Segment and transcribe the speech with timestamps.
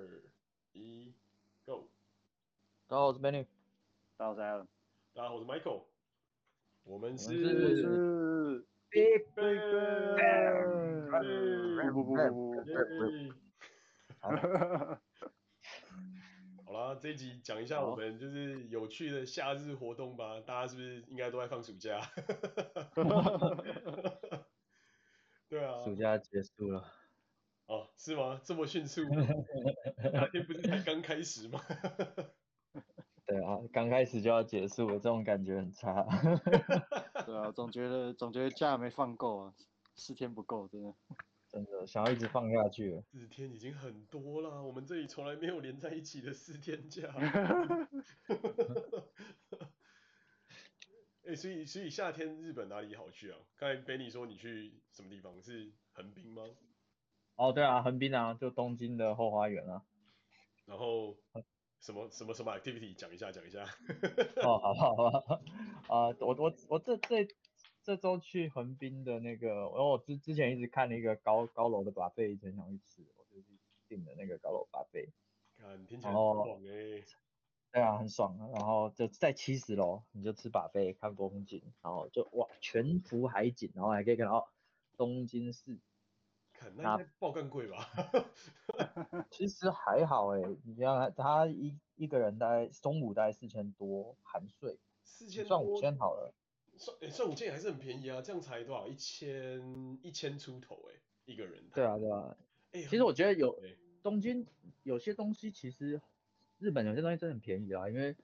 [0.00, 0.06] 二
[0.72, 1.12] 一
[1.66, 1.90] ，Go！
[2.86, 3.46] 大家好，我是 Benny。
[4.16, 4.66] 大家好，我是 Alan。
[5.12, 5.84] 大家好，我是 Michael。
[6.84, 9.60] 我们是 Big Bang。
[16.64, 20.40] 好啦，这一集讲一下我们就是有趣的夏日活动吧。
[20.40, 22.00] 大家是不是应该都在放暑假？
[25.50, 26.90] 对啊，暑假结束了。
[27.70, 28.40] 哦，是吗？
[28.42, 29.02] 这么迅速？
[30.12, 31.60] 夏天不是才刚开始吗？
[33.24, 36.04] 对啊，刚开始就要结束了，这种感觉很差。
[37.24, 39.54] 对啊，总觉得总觉得假没放够啊，
[39.94, 40.92] 四天不够，真的，
[41.48, 43.00] 真的想要一直放下去。
[43.12, 47.06] 四天已经很多了，我们这里从来没有连在一起的四天假。
[51.22, 53.38] 哎、欸，所以所以夏天日本哪里好去啊？
[53.56, 55.40] 刚才 Benny 说你去什么地方？
[55.40, 56.42] 是横滨吗？
[57.40, 59.82] 哦，对啊，横滨啊，就东京的后花园啊。
[60.66, 61.16] 然后
[61.80, 63.64] 什么什么什么 activity 讲一下讲一下。
[64.42, 65.40] 哦，好吧好吧。
[65.88, 67.26] 啊、呃，我我我这这
[67.82, 75.08] 这周去横滨的那个，然后我之之前一直看那个高高楼的 buffet，一直很想去吃，我就去订的那个高楼 buffet。
[75.56, 77.02] 看，听起来很爽哎。
[77.72, 78.50] 对啊，很爽啊。
[78.52, 84.52] 然后就在七十楼，你就吃 buffet，看风景，然后就哇，全幅海景，然后还可以看到
[84.98, 85.78] 东京市。
[86.76, 87.90] 那应该爆更贵吧？
[89.30, 96.32] 其实还好哎，你像他一一个人大概中午大概四千多含税，四千算五千好了，
[96.76, 98.86] 算哎算五千也还是很便宜啊，这样才多少？
[98.88, 100.94] 一千一千出头哎，
[101.24, 101.62] 一个人。
[101.74, 102.36] 对啊对啊，
[102.72, 103.58] 哎，其实我觉得有
[104.02, 104.46] 东京
[104.82, 106.00] 有些东西其实
[106.58, 108.16] 日本有些东西真的很便宜啊，因为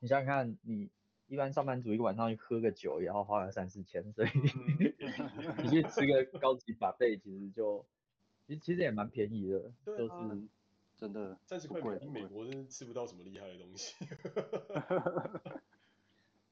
[0.00, 0.90] 你想想看，你
[1.32, 4.28] 一般上班族一个晚上去喝个酒也要花个三四千，所以
[5.64, 7.84] 你去吃个高级 buffet 其实就。
[8.44, 10.42] 其实其实也蛮便宜的，都、啊就是
[10.98, 13.94] 真的，三十块美金，美国真的吃不到什么厉害的东西。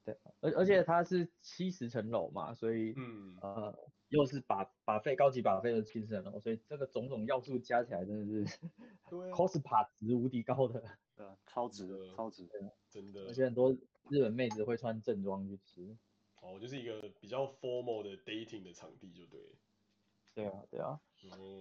[0.05, 3.77] 对，而而且它是七十层楼嘛，所以嗯呃
[4.07, 8.57] 又是把把费高级把费的七十层楼，所以这个种种要素加起来真的是
[9.33, 10.81] ，cost 爬值无敌高的，
[11.17, 13.25] 对，超值的，超值的，真的。
[13.27, 13.75] 而且很多
[14.09, 15.97] 日本妹子会穿正装去吃。
[16.41, 19.39] 哦，就是一个比较 formal 的 dating 的场地，就对。
[20.33, 20.99] 对啊，对啊。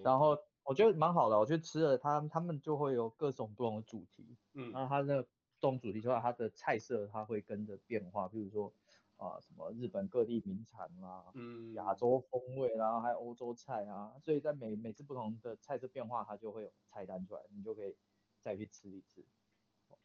[0.03, 5.29] 然后我觉得蛮好的，我去吃了，他他们就会有各种不同的主题，嗯，然后他那个这
[5.61, 8.73] 种主题之外，它的菜色它会跟着变化，比如说
[9.17, 17.95] 啊、呃、什么日本各地名产啦，嗯，亚洲风味啦，还有欧洲菜啊，所以在每每次不同的菜色变化，它就会有菜单出来，你就可以
[18.41, 19.23] 再去吃一次。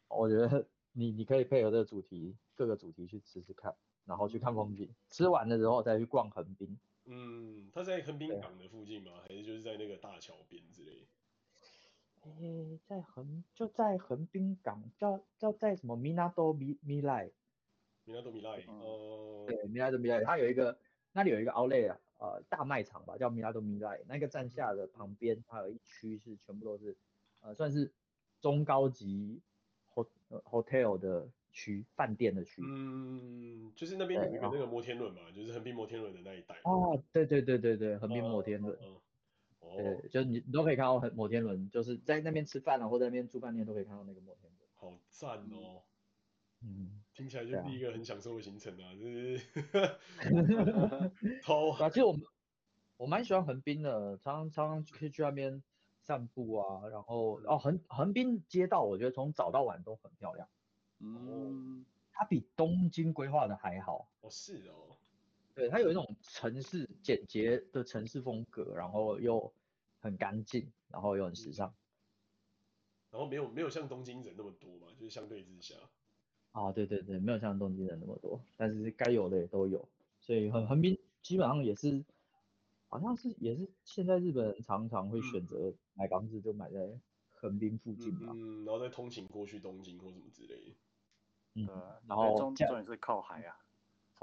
[0.08, 0.66] 我觉得
[0.98, 3.74] 你你可以配合这个主题，各个主题去吃吃看，
[4.06, 6.78] 然后去看风景，吃完了之后再去逛横滨。
[7.04, 9.12] 嗯，它在横滨港的附近吗？
[9.28, 11.06] 还是就是在那个大桥边之类？
[12.22, 17.30] 诶、欸，在横就在横滨港，叫叫在什么米纳多米米莱？
[18.04, 20.78] 米纳多米莱，哦，对，米纳多米莱，它有一个
[21.12, 24.00] 那里有一个 outlet 啊，呃，大卖场吧，叫米纳多米莱。
[24.08, 26.96] 那个站下的旁边，它有一区是全部都是
[27.42, 27.92] 呃，算是
[28.40, 29.40] 中高级
[30.44, 31.28] hotel 的。
[31.58, 36.54] 区饭店的区，嗯，就是那边有一个那个摩天轮嘛，就是横滨摩天轮的那一带。
[36.64, 38.76] 哦，对对对对对，横滨摩天轮。
[38.76, 39.00] 哦、
[39.62, 44.68] 嗯，对，嗯、就是你你都可以看到摩天轮，就是在那边吃饭啊，或在那边住饭店都可以看到那个摩天轮。
[44.74, 45.80] 好赞哦，
[46.60, 49.38] 嗯，听起来就是一个很享受的行程啊，就、 嗯、
[51.22, 51.40] 是。
[51.42, 52.20] 好啊，其实我们
[52.98, 55.62] 我蛮喜欢横滨的，常常常可以去那边
[56.06, 60.48] 散步啊，然后哦横横滨街道，我觉得从早到晚都很漂亮。
[61.00, 64.08] 嗯，它比东京规划的还好。
[64.20, 64.96] 哦，是哦。
[65.54, 69.52] 对，它有一种城市简洁的城市风格，然后又
[70.00, 71.74] 很干净，然后又很时尚。
[73.10, 75.74] 然后没有没有像东京人那么多嘛，就是相对之下。
[76.52, 79.88] 啊，对对对，没有像东京人那么多，但是该有的也都有，
[80.20, 82.04] 所以横横滨基本上也是，
[82.88, 86.96] 好像是也是现在日本人常常会选择买房子就买在
[87.32, 88.32] 横滨附近吧。
[88.32, 90.76] 嗯，然后再通勤过去东京或什么之类的。
[91.54, 91.66] 嗯，
[92.06, 93.58] 然后重点是靠海啊，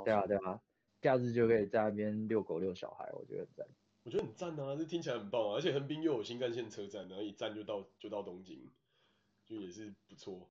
[0.05, 0.61] 对啊对啊，
[1.01, 3.67] 假日就可以在那边遛狗遛小孩，我觉得很赞。
[4.03, 8.69] 我觉得很赞啊，这听起来很棒啊，而且横滨又有新干线车站，然后一站就到就到东京，
[9.45, 10.47] 就也是不错。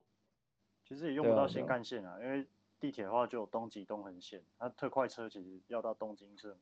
[0.85, 2.47] 其实也用不到新干线啊，因为
[2.81, 6.57] 地铁的话就有东急东横线，它特快车其实要到东京是，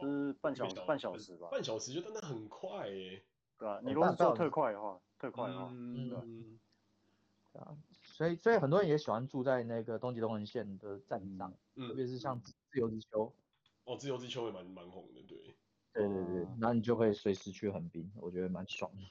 [0.00, 3.24] 就是半小半小时吧，半小时就真的很快耶。
[3.62, 6.58] 对啊，你如果是坐特快的话，特快的话，嗯。
[7.52, 13.32] 啊，所以所以很多人也喜欢住在那个东急东横线的站上，嗯、特别是像自由之丘。
[13.84, 15.38] 哦，自由之丘也蛮蛮红的，对。
[15.92, 19.02] 对对对，那你就可以随时去横滨，我觉得蛮爽的。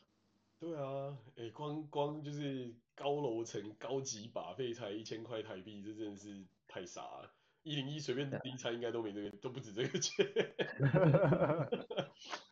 [0.60, 7.32] 对啊，哎、欸，光光就是高楼层高级把费才一千块台币，这真的是太傻了。
[7.64, 10.26] 一零一随便第一餐应该都没这个，都不止这个钱。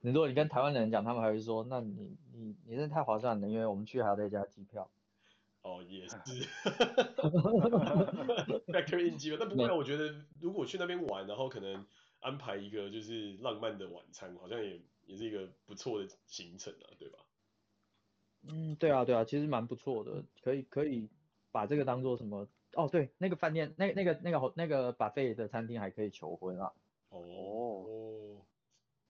[0.00, 4.88] 你如果你跟台湾人讲，他们还会说，那你你你真的太划算了，因为我们去还要再加机票。
[5.62, 6.16] 哦，也是。
[8.66, 11.84] Factor in 机票，但不过我觉得如果去那边玩，然后可能
[12.20, 17.18] 安排一个就是浪漫的晚餐，好像也也是一个不错的行程啊，对吧？
[18.48, 21.08] 嗯，对啊，对啊，其实蛮不错的，可以可以
[21.50, 22.46] 把这个当做什么？
[22.74, 26.72] 哦，对，那个饭店，那那个那个那个 buffet 的餐厅还可以求婚啊。
[27.08, 27.18] 哦，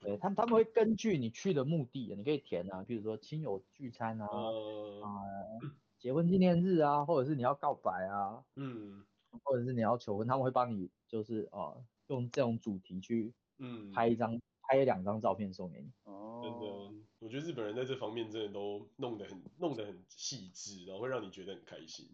[0.01, 5.09] 对，他们他们会根据你去的目的，你可以填啊，比如说亲友聚餐啊，啊、
[5.99, 9.05] 结婚纪念日啊，或者是你要告白啊，嗯，
[9.45, 14.41] 或者是你要求婚，他们会帮你就是啊、呃，用这种主题去，嗯，拍一张。
[14.69, 15.93] 拍两张照片送给你。
[16.03, 22.09] 哦，真的，我觉得日本人在这方面真的都弄得很弄得很细致，然后会让你觉得很开心，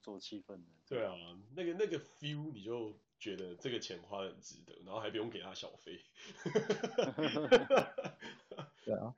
[0.00, 0.62] 做气氛的。
[0.88, 1.12] 对啊，
[1.54, 6.00] 那个那个 feel 你就觉得这个钱花得很值得，然后还不用给他小费。
[8.84, 9.14] 对啊，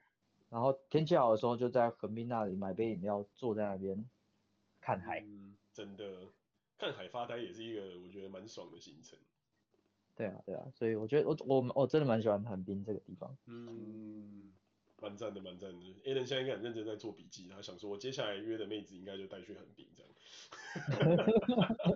[0.48, 4.08] 然后天气好的时候就在横滨那里买杯饮料，坐在那边
[4.80, 5.20] 看海。
[5.20, 6.28] 嗯，真的，
[6.78, 9.18] 看海发呆也是一个我觉得蛮爽的行程。
[10.16, 13.36] 对啊，对啊，所以我觉得我我我真的蛮喜欢横滨这个地方。
[13.46, 14.52] 嗯，
[15.00, 15.76] 蛮赞的，蛮赞的。
[16.04, 20.10] Alan 现在应该很认真在做笔记，他想说，我接下来约的妹子应该就带去横滨这样。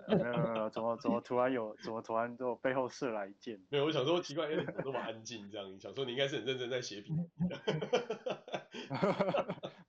[0.08, 3.60] 没 有没有，怎么怎么突然有，怎么突然就背后射来一箭？
[3.68, 5.78] 没有，我想说奇怪，Alan 怎么那么安静这样？
[5.80, 7.28] 想说你应该是很认真在写笔记。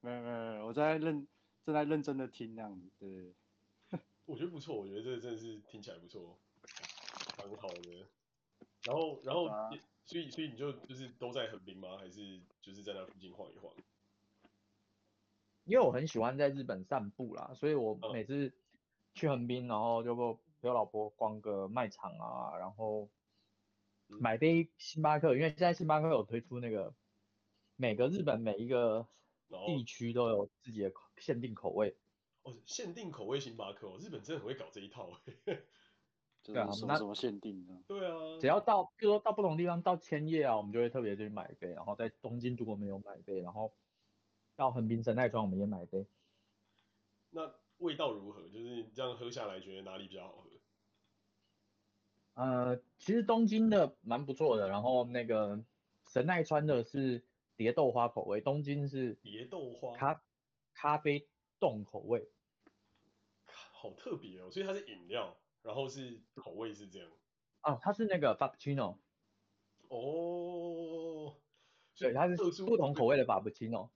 [0.01, 1.27] 没有没有没有，我在认
[1.66, 3.33] 正在认真的听那样子，对。
[4.25, 6.38] 我觉得不错，我觉得这个真的是听起来不错，
[7.38, 8.06] 蛮好的。
[8.86, 9.69] 然后，然后，啊、
[10.05, 11.97] 所以，所以你就就是都在横滨吗？
[11.97, 13.73] 还是就是在那附近晃一晃？
[15.65, 18.53] 因为我很喜欢在日本散步啦，所以我每次
[19.13, 20.13] 去横滨，然后就
[20.59, 23.09] 陪我老婆逛个卖场啊，然后
[24.07, 26.94] 买杯星巴克，因为现在星巴克有推出那个
[27.77, 29.07] 每个日本每一个
[29.65, 31.95] 地区都有自己的限定口味。
[32.41, 35.17] 哦，限定口味星巴克哦，日本真的很会搞这一套。
[36.44, 37.74] 对啊，什么什么限定的？
[37.88, 43.74] 对啊，只要到，比如说到不同地方到千叶啊，我们就会特别去买一杯，然后在东京如果没有买一杯，然后
[44.56, 46.06] 到横滨神奈川我们也买一杯。
[47.30, 48.42] 那味道如何？
[48.50, 50.50] 就是你这样喝下来，觉得哪里比较好喝？
[52.36, 55.63] 呃，其实东京的蛮不错的，然后那个
[56.06, 57.24] 神奈川的是
[57.56, 60.24] 蝶豆花口味，东京是蝶豆花咖
[60.74, 61.28] 咖啡
[61.60, 62.28] 冻口味，
[63.45, 65.38] 好特别哦，所以它是饮料。
[65.63, 67.10] 然后是口味是这样，
[67.63, 68.98] 哦，它是那个 Frappuccino，
[69.88, 71.36] 哦，
[71.98, 73.89] 对，它是不同口味的 Frappuccino，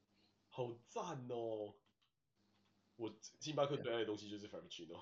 [0.50, 1.76] 好赞哦，
[2.96, 4.98] 我星巴克最爱的东西就是 Frappuccino，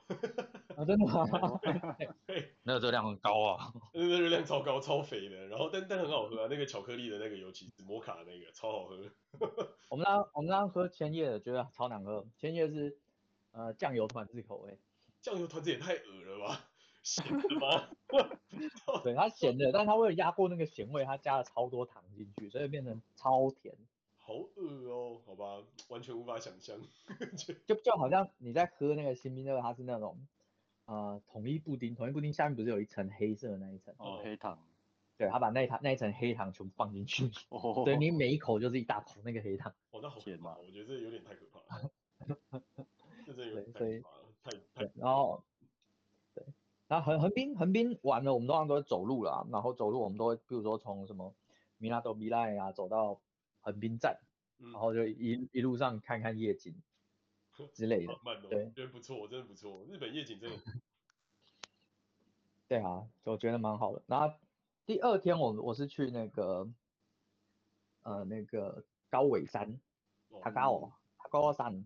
[0.76, 1.60] 啊，真的吗？
[2.26, 8.98] 对，那个热量很高啊，那个热量超高，超肥的，然后但但很好喝啊，那个巧克力的那个尤其是摩卡那个超好喝，
[9.90, 12.98] 我们那我们那喝千叶的觉得超难喝，千叶是
[13.52, 14.80] 呃酱油团子口味。
[15.26, 16.70] 酱油团子也太恶了吧，
[17.02, 17.90] 咸的吗？
[19.04, 23.76] 对，它咸的，但是它为了压过那个咸味，它加了超多糖进去，所以变成超甜。
[24.20, 26.80] 好恶哦，好吧，完全无法想象。
[27.66, 30.28] 就就好像你在喝那个新冰乐，它是那种
[30.86, 33.96] 呃统一布丁，统一布丁下面不是有一层黑色的那一层？
[33.98, 34.60] 哦，黑糖。
[35.18, 39.74] 对，他把那一层那一层黑糖全部放进去，哦，对你每一口就是一大口那个黑糖。
[39.90, 41.92] 哦，那好可怕，我觉得这有点太可怕了。
[43.26, 44.15] 这真有点太可怕了。
[44.74, 45.44] 对，然后，
[46.34, 46.46] 对，
[46.88, 51.34] 然后横横滨横滨完了，我们通常都会走路啦，然后走路我们都会，比如说从什么
[51.78, 53.20] 米拉多米奈啊走到
[53.62, 54.20] 横滨站，
[54.58, 56.76] 然后就一一路上看看夜景
[57.74, 58.14] 之类的。
[58.14, 60.58] 嗯、慢慢对，觉得不错，真的不错，日本夜景真的。
[62.68, 64.04] 对啊，我觉得蛮好的。
[64.08, 64.36] 然后
[64.86, 66.68] 第二天我我是去那个，
[68.04, 69.80] 呃，那个高尾山，
[70.42, 71.86] 塔高哦，塔高山。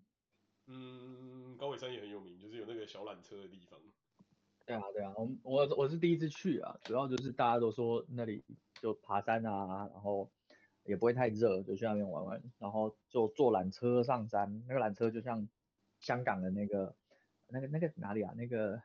[0.72, 3.80] 嗯，高尾山也很有名，就是有那个小缆车的地方。
[4.68, 8.44] 对啊，对啊，我我我是第一次去啊，主要就是大家都说那里
[8.80, 10.30] 就爬山啊，然后
[10.84, 15.50] 也不会太热，就去那边玩玩，然后就坐缆车上山，那个缆车就像
[16.00, 16.96] 香港的那个
[17.48, 18.80] 那个那个哪里啊，那个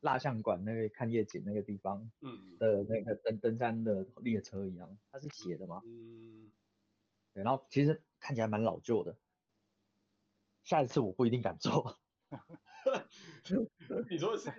[0.00, 6.50] 蜡像馆那个看夜景那个地方，嗯，的那个登登山的列车一样，它是斜的嘛，嗯，
[7.32, 9.16] 对，然后其实看起来蛮老旧的。
[10.68, 11.96] 下一次我不一定敢坐。
[14.10, 14.52] 你说是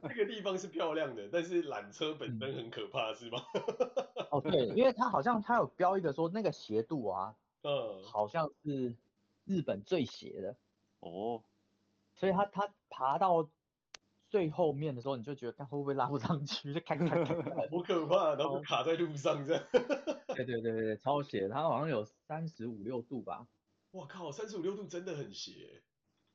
[0.00, 3.38] 那个地方是漂亮的，但是缆车本身很可怕，嗯、是吗？
[4.30, 8.94] 哦，对，因为它好像它有标一个说那个斜度啊，嗯，好像是
[9.44, 10.56] 日本最斜的。
[11.00, 11.42] 哦。
[12.14, 13.50] 所以它它爬到
[14.28, 19.64] 最后面的时候，你就觉得看会不会拉不上去，就看看看，好可怕，然后卡在路上这样。
[20.36, 23.48] 对对对对，超斜，它好像有三十五六度吧。
[23.96, 25.82] 我靠，三十五六度真的很斜。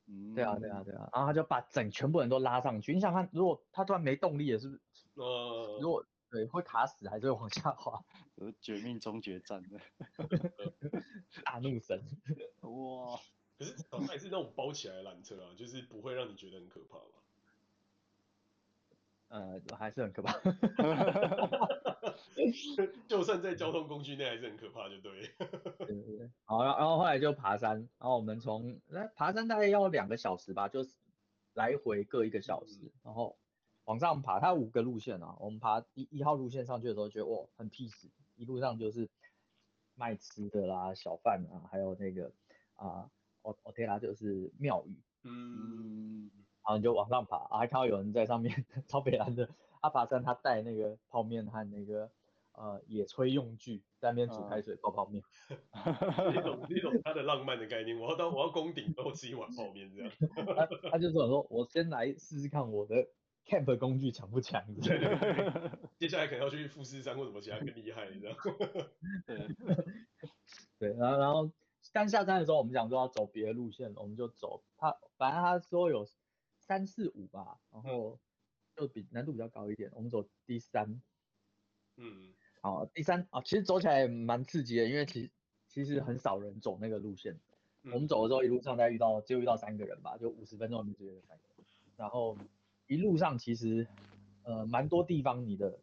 [0.06, 0.34] 嗯。
[0.34, 2.92] 对啊对啊对啊，然后他就把整全部人都拉上去。
[2.94, 4.80] 你想看，如果他突然没动力了，是不是？
[5.14, 5.78] 呃。
[5.80, 8.00] 如果对会卡死，还是会往下滑？
[8.36, 9.78] 有 绝命终结战的。
[11.44, 12.02] 大怒神。
[12.62, 13.20] 哇。
[13.58, 17.21] 可是它还是那种包起来的缆车啊，就是不会让你觉得很可怕吧？
[19.32, 20.30] 呃，还是很可怕。
[23.08, 25.30] 就算在交通工具内还是很可怕，就对。
[25.86, 26.30] 对对对。
[26.44, 30.94] 好，然后后来就爬山，然后我们从那爬山大概要两个小时吧，就是
[31.54, 33.38] 来回各一个小时，嗯、然后
[33.84, 39.08] 往上爬，它五个路线啊，我们爬一一号路线上去的时候，觉得哇，很 peace，一路上就是
[39.94, 42.30] 卖吃的啦、小贩啊，还有那个
[42.74, 42.86] 啊。
[42.86, 43.10] 呃
[43.42, 46.30] 哦哦对啦，就是庙宇，嗯，
[46.64, 49.48] 然后你就往上爬，啊，还看到有人在上面 超北蓝的，
[49.80, 52.08] 他爬山他带那个泡面和那个
[52.52, 55.22] 呃野炊用具在那边煮开水泡泡面，
[55.74, 60.12] 那种那种他的浪漫的概念，我要到我要攻顶然后吃一碗泡面这样，
[60.56, 63.08] 他他就说说我先来试试看我的
[63.44, 68.36] camp 工具强不强，对对对，接下来可能要去富士山或什么其他更厉害，你知道，
[70.78, 71.50] 对，然后然后。
[71.92, 76.06] 刚下山的时候，我们想说要走别的路线，我们就走他，反正他说有
[76.66, 78.18] 三四五吧，然后
[78.74, 81.00] 就比难度比较高一点，我们走第三，
[81.96, 85.30] 嗯，好，第三啊，其实走起来蛮刺激的，因为其实
[85.68, 87.38] 其实很少人走那个路线，
[87.84, 91.66] 我们走的时候一路上大概遇到只有遇到三个人吧，就五十分钟里面只有三个人，
[91.96, 92.36] 然后
[92.86, 93.86] 一路上其实
[94.44, 95.78] 呃蛮多地方你的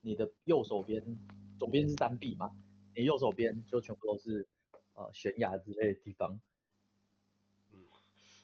[0.00, 1.18] 你的右手边
[1.58, 2.54] 左边是山壁嘛，
[2.94, 4.48] 你右手边就全部都是。
[4.94, 6.40] 呃，悬崖之类的地方，嗯，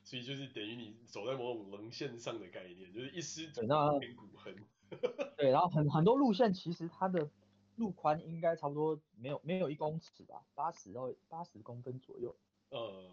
[0.09, 3.69] 所以就是等于你走在某种棱线上的概念，就是一失足成
[4.17, 4.57] 骨痕。
[5.37, 7.29] 对，然后很很多路线其实它的
[7.77, 12.35] 路宽应该差不多没有没有一公尺吧，八十到八十公分左右。
[12.71, 13.11] 呃，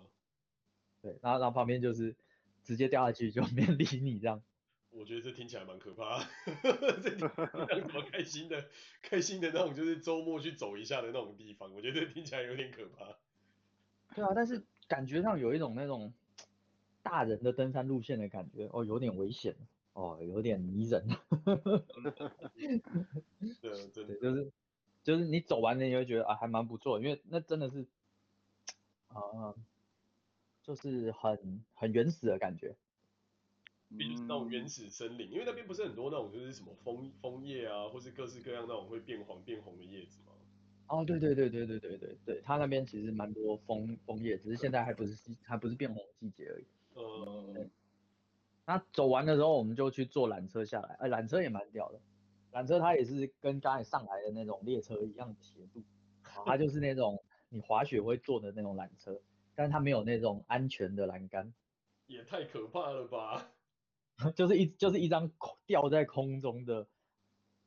[1.01, 2.15] 对，然后然后旁边就是
[2.63, 4.41] 直接掉下去就没人理你这样。
[4.91, 6.25] 我觉得这听起来蛮可怕的，
[7.03, 7.27] 这听
[7.93, 8.69] 么开心的
[9.01, 13.17] 开心的那种，就是周末去走一下的那种地方，我觉得听起来有点可怕。
[14.15, 16.13] 对啊，但是感觉上有一种那种
[17.05, 19.55] 大人的登山路线的感觉，哦，有点危险，
[19.93, 21.07] 哦，有点迷人。
[23.61, 24.51] 对，真的就是
[25.03, 27.85] 就是你走完了，你会觉得啊，还蛮不错，因为那真的是
[29.09, 29.55] 啊、呃，
[30.63, 32.75] 就是很很原始的感觉。
[33.95, 40.31] 比如那种原始森林，因为那边不是很多那种就是什么枫枫叶啊，或是各式各样那种会变黄变红的叶子吗？
[40.87, 46.65] 哦，对对对对对对对对，它那边其实蛮多枫枫叶，只是现在还不是还不是变红的季节而已。
[46.95, 47.69] 嗯。
[48.65, 52.01] 那走完的时候，我们就去坐缆车下来，哎，缆车也蛮屌的，
[52.51, 55.83] 缆车它也是跟刚才上来的那种列车一样的斜度，
[56.45, 59.21] 它就是那种 你滑雪会坐的那种缆车，
[59.53, 61.53] 但是它没有那种安全的栏杆。
[62.07, 63.51] 也太可怕了吧！
[64.35, 65.31] 就是一就是一张
[65.65, 66.87] 吊在空中的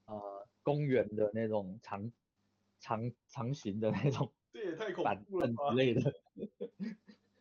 [0.07, 2.13] 呃公园的那种长。
[2.81, 6.15] 长长形的那种，这也太恐怖了吧，之类的。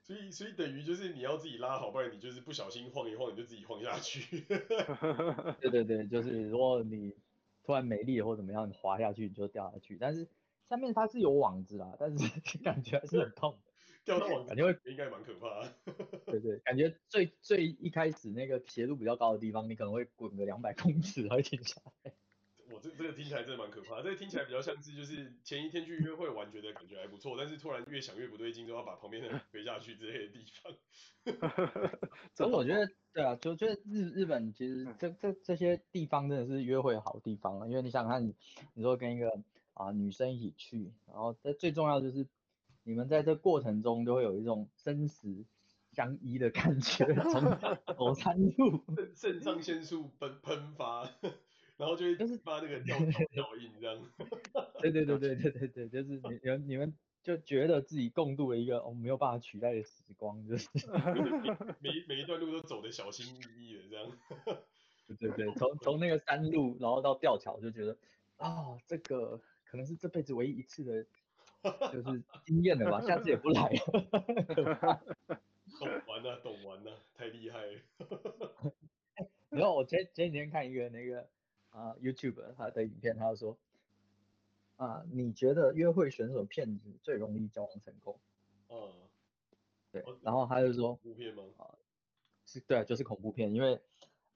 [0.07, 4.39] 所以所以等于就是你要自己拉好，不然你就是不小心晃一晃，你就自己晃下去。
[5.59, 7.13] 对对对，就是如果你
[7.65, 9.97] 突然没力或怎么样，你滑下去你就掉下去。
[9.99, 10.29] 但是
[10.69, 13.59] 下面它是有网子啦，但是 感觉还是很痛。
[14.05, 15.67] 掉到网子，感觉会应该蛮可怕。
[16.25, 22.13] 对对，感觉最最一开始那个斜度比较高的地方，你可能会滚个两百公尺，然后停下来。
[22.69, 30.73] 我这这个听起来真的蛮可怕，这个听起来比较像是就是前一天去约会玩，觉得感觉还不错，但是突然越想越不对劲，就要把旁边的人推下去之类的地方。
[32.33, 38.35] 所以我觉得，对啊，就觉得日日本其实这这这些地方真的是约会的好地方啊，因为你想想看你，
[38.73, 39.29] 你说跟一个
[39.73, 42.27] 啊女生一起去，然后这最重要就是
[42.83, 45.45] 你们在这过程中都会有一种生死
[45.93, 47.41] 相依的感觉，从
[47.97, 48.83] 走山路，
[49.15, 51.09] 肾上腺素喷喷发。
[51.77, 54.11] 然后就会就是发那个掉头 效应这样，
[54.81, 60.67] 对对对对对对对，就是你你们你们就觉得自己共度了一个我们没有办法取代的时光，就是
[61.79, 64.11] 每每一段路都走的小心翼翼的这样，
[65.07, 67.95] 对对对，从从那个山路然后到吊桥就觉得
[68.37, 71.05] 啊、哦，这个可能是这辈子唯一一次的，
[71.91, 74.99] 就是经验了吧，下次也不来了。
[75.79, 77.79] 懂玩了，懂玩了，太厉害了。
[79.49, 81.29] 然后我前前几天看一个那个。
[81.77, 83.57] 啊、uh,，YouTube 他的影片，他就说，
[84.77, 88.19] 啊、uh,，你觉得约会选手骗子最容易交往成功？
[88.69, 88.91] 嗯，
[89.91, 91.43] 对，然后他就说恐怖片吗？
[91.57, 91.69] 啊，
[92.47, 93.79] 是对，就是恐怖片，因为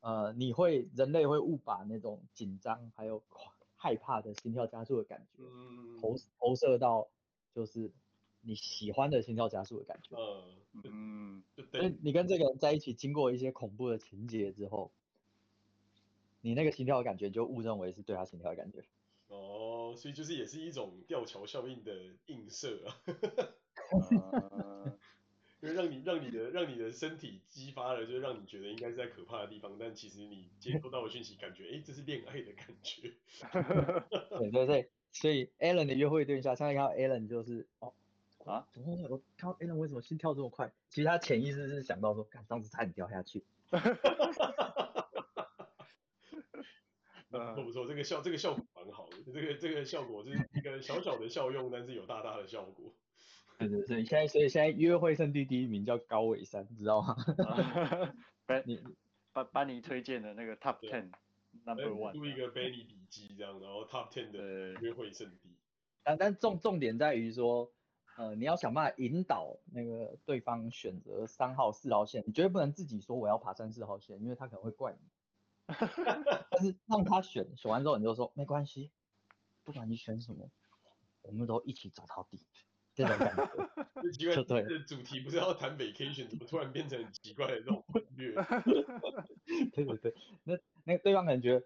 [0.01, 3.23] 呃，你会人类会误把那种紧张还有
[3.75, 5.41] 害怕的心跳加速的感觉，
[5.99, 7.07] 投投射到
[7.55, 7.91] 就是
[8.41, 10.15] 你喜欢的心跳加速的感觉。
[10.15, 14.91] 嗯嗯，所以你跟这个人在一起，经过一些恐怖的情节之后，
[16.41, 18.83] 你那个心跳的感觉就误认为是对他心跳的感觉。
[19.27, 21.93] 哦，所以就是也是一种吊桥效应的
[22.25, 23.01] 映射啊。
[25.61, 33.13] 因为让你让你的让你的身体激发了，就是让你觉得应该是在可怕的地方，但其实你接收到的讯息，感觉哎、欸，这是恋爱的感觉。
[34.39, 37.93] 对对对，所以 Alan 的约会对象，现在看到 Alan 就是哦
[38.43, 40.73] 啊，怎么我看到 Alan 为什么心跳这么快？
[40.89, 43.43] 其实他潜意识是想到说，看当时差点掉下去。
[47.31, 47.63] 哈哈哈哈哈哈。
[47.63, 52.93] 不错不错，这个效这个效果蛮好的，这个这个效果就是一个小小的效用，但是有大大的效果。
[53.57, 57.15] 对 对对，现在所以现在约会圣地第一名叫高尾山，知道吗？
[58.45, 58.83] 班 你
[59.33, 61.11] 班班尼推荐的那个 Top Ten
[61.65, 65.55] Number One，录一个 Benny 笔记这样，然后 Top Ten 的约会圣地。
[66.03, 67.71] 但但重重点在于说，
[68.17, 74.99] 呃，你要想办法引导那个对方选择三号、四号线，你绝对不能自己说我要爬三四号线，因为他可能会怪你。
[76.51, 78.91] 但是让他选，选完之后你就说没关系，
[79.63, 80.49] 不管你选什么，
[81.21, 82.45] 我们都一起走到底。
[82.93, 83.33] 这种感
[84.19, 88.33] 觉， 奇怪，这主题不是要谈 vacation，怎么突然变成很奇怪的这种音乐？
[89.71, 90.13] 对对对，
[90.43, 91.65] 那那个对方可能觉得。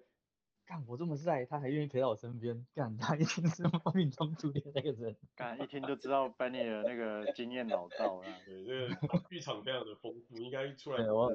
[0.68, 5.16] 干我这么帅，他还愿意陪到我身边，干他一定是命中注定那个人。
[5.36, 8.24] 干一听就知道 Benny 的那个经验老道了。
[8.46, 11.32] 对， 这个剧场非常的丰富，应该出来我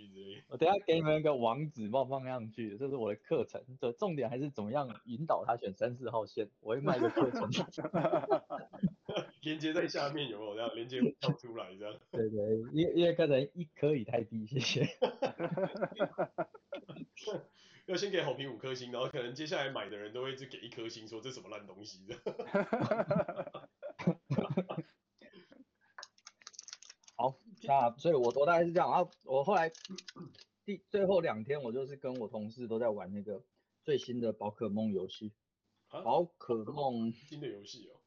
[0.48, 3.62] 我等下给你们一个网址，帮我放上去，这是我的课程。
[3.80, 7.48] 这重点还是怎么样引导他选三四号线，我会卖一个课程。
[9.40, 10.74] 连接在下面有没有这样？
[10.74, 11.94] 连接跳出来这样？
[12.10, 14.86] 对对，因因为课程一颗以太低，谢谢。
[17.86, 22.06] 要先给好评五颗星，然后可能接下来买的人都会只给一颗星，说这什么烂东西。
[27.16, 29.06] 好，那所以我我大概是这样啊。
[29.24, 29.70] 我后来
[30.64, 33.44] 第最后两天，我就是跟我同事都在玩那个
[33.82, 35.32] 最新的宝可梦游戏。
[35.88, 38.00] 宝可梦新的游戏哦。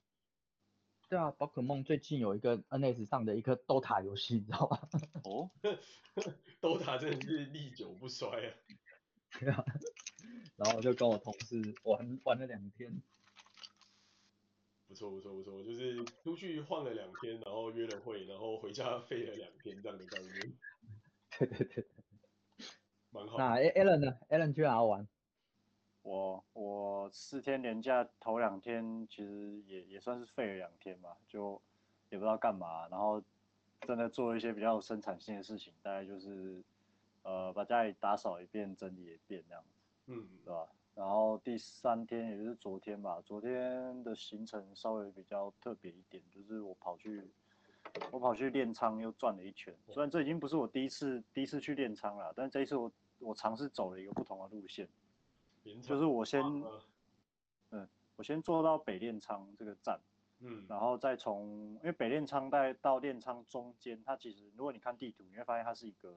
[1.07, 4.77] 对啊，宝可梦最近有一个 NS 上的一个 DOTA 游戏，你知道吗？
[5.23, 5.49] 哦，
[6.59, 8.53] DOTA 真的是历久不衰啊。
[10.57, 12.91] 然后就跟我同事玩玩了两天，
[14.87, 20.57] 不错不错不错，就是出去晃了两天，然后约了会，然后回家废了两天这样的概念。
[21.37, 21.87] 对对对，
[23.11, 23.37] 蛮好。
[23.37, 25.07] 那 Alan 呢？Alan 去哪玩？
[26.01, 31.61] 我我四天连假头两天其实也也算是废了两天吧，就
[32.09, 33.21] 也不知道干嘛，然后
[33.81, 36.63] 真的做一些比较有生产性的事情，大概就是。
[37.27, 39.69] 呃，把家里打扫一遍，整理一遍这样子，
[40.05, 40.65] 嗯，对吧？
[40.95, 47.29] 然后第三天，也就是昨天吧，昨天的行程稍微比较特别一点，就是我跑去，
[48.11, 49.75] 我跑去练仓又转了一圈。
[49.89, 54.87] 虽然这已经不是我第一次第一次去练仓了，但这一次我我尝试走了一个不同的路线，
[55.81, 56.41] 就是我先，
[57.71, 57.85] 嗯，
[58.15, 59.99] 我先坐到北练仓这个站，
[60.39, 66.15] 嗯，然后再从，因为北练仓带到练仓中间，它其实如果你看地图，你会发现它是一个。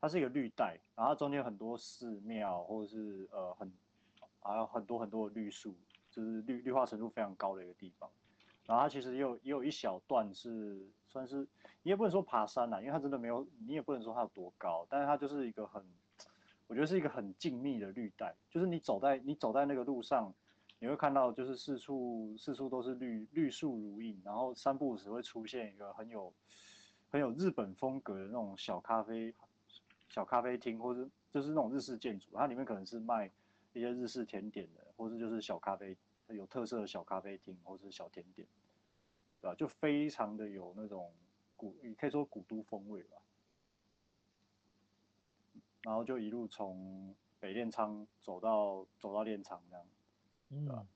[0.00, 3.70] 它是一个绿带，然后中间很多寺庙，或者是呃很
[4.40, 5.74] 还有很多很多的绿树，
[6.10, 8.08] 就是绿绿化程度非常高的一个地方。
[8.64, 11.46] 然后它其实也有也有一小段是算是
[11.82, 15.84] 你也不能说爬山啦，因为它真的没有，你也不能说它有多高，但是它就是一个很，
[16.66, 20.32] 我觉得是一个很静谧的绿带，就是你走在你走在那个路上，
[20.78, 26.32] 你会看到就是四处四处都是绿绿树如茵，然后三不五时会出现一个很有
[27.10, 29.34] 很有日本风格的那种小咖啡。
[30.10, 33.30] 小咖啡厅，或者就是那种日式建筑，它里面可能是卖
[33.72, 35.96] 一些日式甜点的，或者就是小咖啡，
[36.26, 38.46] 有特色的小咖啡厅，或者是小甜点，
[39.40, 39.54] 对吧？
[39.54, 41.10] 就非常的有那种
[41.56, 43.16] 古，你可以说古都风味吧。
[45.82, 49.86] 然后就一路从北练仓走到走到练仓这样，
[50.50, 50.86] 嗯，对吧？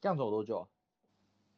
[0.00, 0.68] 这样走多久啊？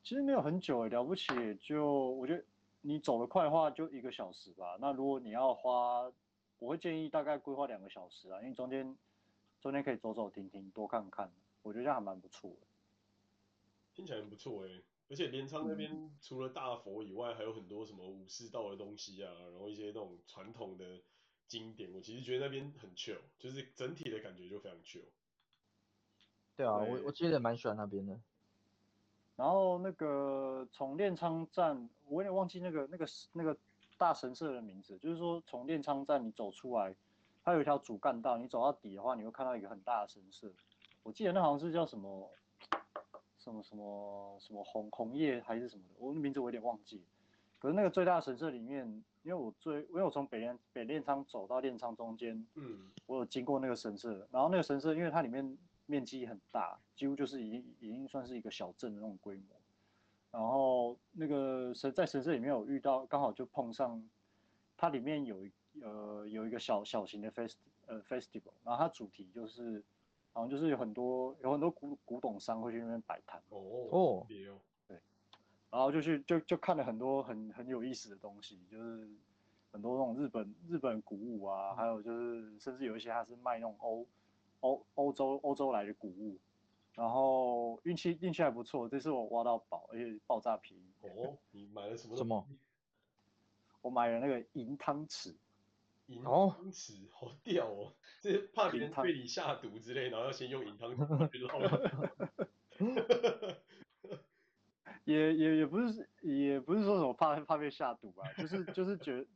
[0.03, 2.45] 其实没有很久，了不起就我觉得
[2.81, 4.79] 你走得快的话就一个小时吧。
[4.81, 6.11] 那如果你要花
[6.59, 8.97] 我会建议大概规划两个小时啊，因为中间
[9.61, 11.31] 中间可以走走停停，多看看，
[11.63, 12.67] 我觉得这样还蛮不错的。
[13.95, 21.01] 听起来很不错哎，而且镰仓那边除了大佛以外，还有很多什么武士道的东西啊，然后一些那种传统的
[21.47, 25.05] 经典，我其实觉得那边很 chill，就是整体的感觉就非常 chill。
[26.57, 28.19] 对啊，我我其实也蛮喜欢那边的。
[29.37, 33.57] 然后那个从镰仓站，我有点忘记那个那个那个
[33.99, 36.95] 大神社的名字，就是说从镰仓站你走出来，
[37.43, 40.51] 它有一条主干道，你走到底的话，你会看到一个很大的神社。
[41.03, 42.31] 我记得那好像是叫什么
[43.39, 47.03] 什么什么什么红红叶还是什么的，我名字我有点忘记。
[47.59, 48.87] 可是那个最大的神社里面，
[49.23, 55.57] 因为我最因为我从北镰北练仓走到练仓中间，嗯，我有经过那个神社，然后那个神社因为它里面
[55.87, 59.57] 面积很大，几乎就是已经已经算是一个小镇的那种规模。
[60.37, 64.03] 然后那个神在神社里面有遇到，刚好就碰上，
[64.77, 65.47] 它里面有
[65.81, 67.55] 呃有一个小小型的 fest
[67.87, 69.83] 呃 festival，然后它主题就是。
[70.37, 73.41] 好像就是有很多有很多古古董商会去那边摆摊。
[73.49, 74.27] 哦哦，
[74.87, 75.01] 对，
[75.71, 79.09] 然后就去就就看了很多很很有意思的东西，就是
[79.73, 84.07] 很多那种日本日本古物啊，还有就是甚至有一些他是卖那种欧
[84.61, 86.37] 欧欧洲欧洲来的古物，
[86.97, 90.93] 然后运气运气还不错，这次我挖到宝，而且爆炸便宜。
[91.03, 92.17] 哦，你买了什么？
[92.17, 92.45] 什么？
[93.83, 95.37] 我买了那个银汤匙。
[96.07, 97.93] 银汤匙，好屌哦！
[98.21, 101.61] 这怕别人被你下毒之类，然后要先用银汤匙去捞。
[105.05, 109.27] 也也也不是，也不是说什么怕怕被下毒啊，就是就是觉得，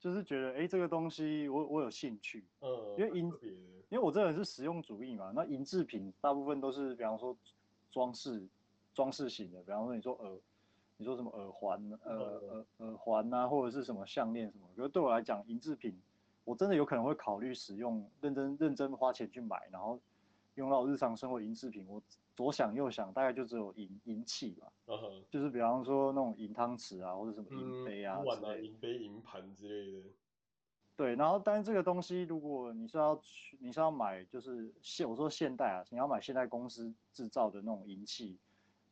[0.00, 2.44] 就是觉得，哎、欸，这个东西我我有兴趣。
[2.60, 2.96] 嗯。
[2.98, 3.26] 因为银，
[3.90, 7.36] 因为我这个人是实用主义嘛，那银制品大部分都是，比方说
[7.92, 8.42] 装饰
[8.94, 10.38] 装饰型的，比方说你说耳，
[10.96, 15.96] 你说什么耳环，呃耳耳环啊，或者是什么项链什么，可是对我来讲，银制品。
[16.44, 20.00] 我真的有可能会考虑使用，认真认真花钱去买，然后
[20.60, 21.84] 用到日常生活银制品。
[21.88, 22.00] 我
[22.36, 25.22] 左想右想，大概就只有银银器吧，uh huh.
[25.28, 30.08] 就是比方说那种银汤匙啊，或者什么银杯啊，碗啊、银杯、银盘之类的。
[30.96, 38.38] 对，然后但是这个东西，如果你是要去，你是要买，就是现我说现代啊，你要买现代公司制造的那种银器，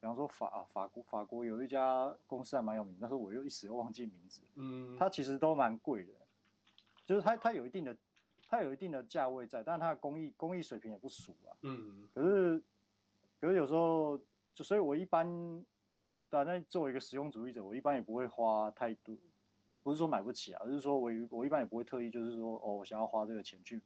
[0.01, 4.41] 比方说法啊法国法国有一家公司还蛮有名，但是我又一时又忘记名字。
[4.57, 6.13] 嗯，它其实都蛮贵的。
[7.07, 7.97] 就是它，它有一定的，
[8.49, 11.53] 它有一定的价位在，但是它的工艺工艺水平也不俗啊。
[11.63, 12.09] 嗯。
[12.15, 12.63] 可是，
[13.41, 14.19] 可是有时候，
[14.55, 15.27] 就所以我一般，
[16.31, 19.15] 反正作为一个实用主义者，我一般也不会花太多，
[19.83, 23.81] 不是说买不起啊，而是说我我一般也不会特意就是说，哦，我想要花这个钱去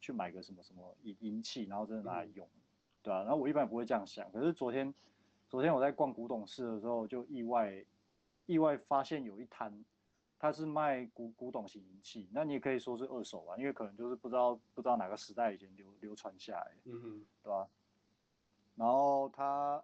[0.00, 2.60] 去买个什么什么银银器，然后真的拿来用，嗯、
[3.02, 4.32] 对啊，然后我一般也不会这样想。
[4.32, 4.94] 可是昨天，
[5.48, 7.84] 昨天我在逛古董市的时候，就意外
[8.46, 9.84] 意外发现有一摊。
[10.38, 17.68] 它是卖古古董型银器，那你也可以说是二手啊，因为可能就是不知道不知道哪个时代以前流流传下来，嗯哼，对吧？
[18.74, 19.82] 然后它，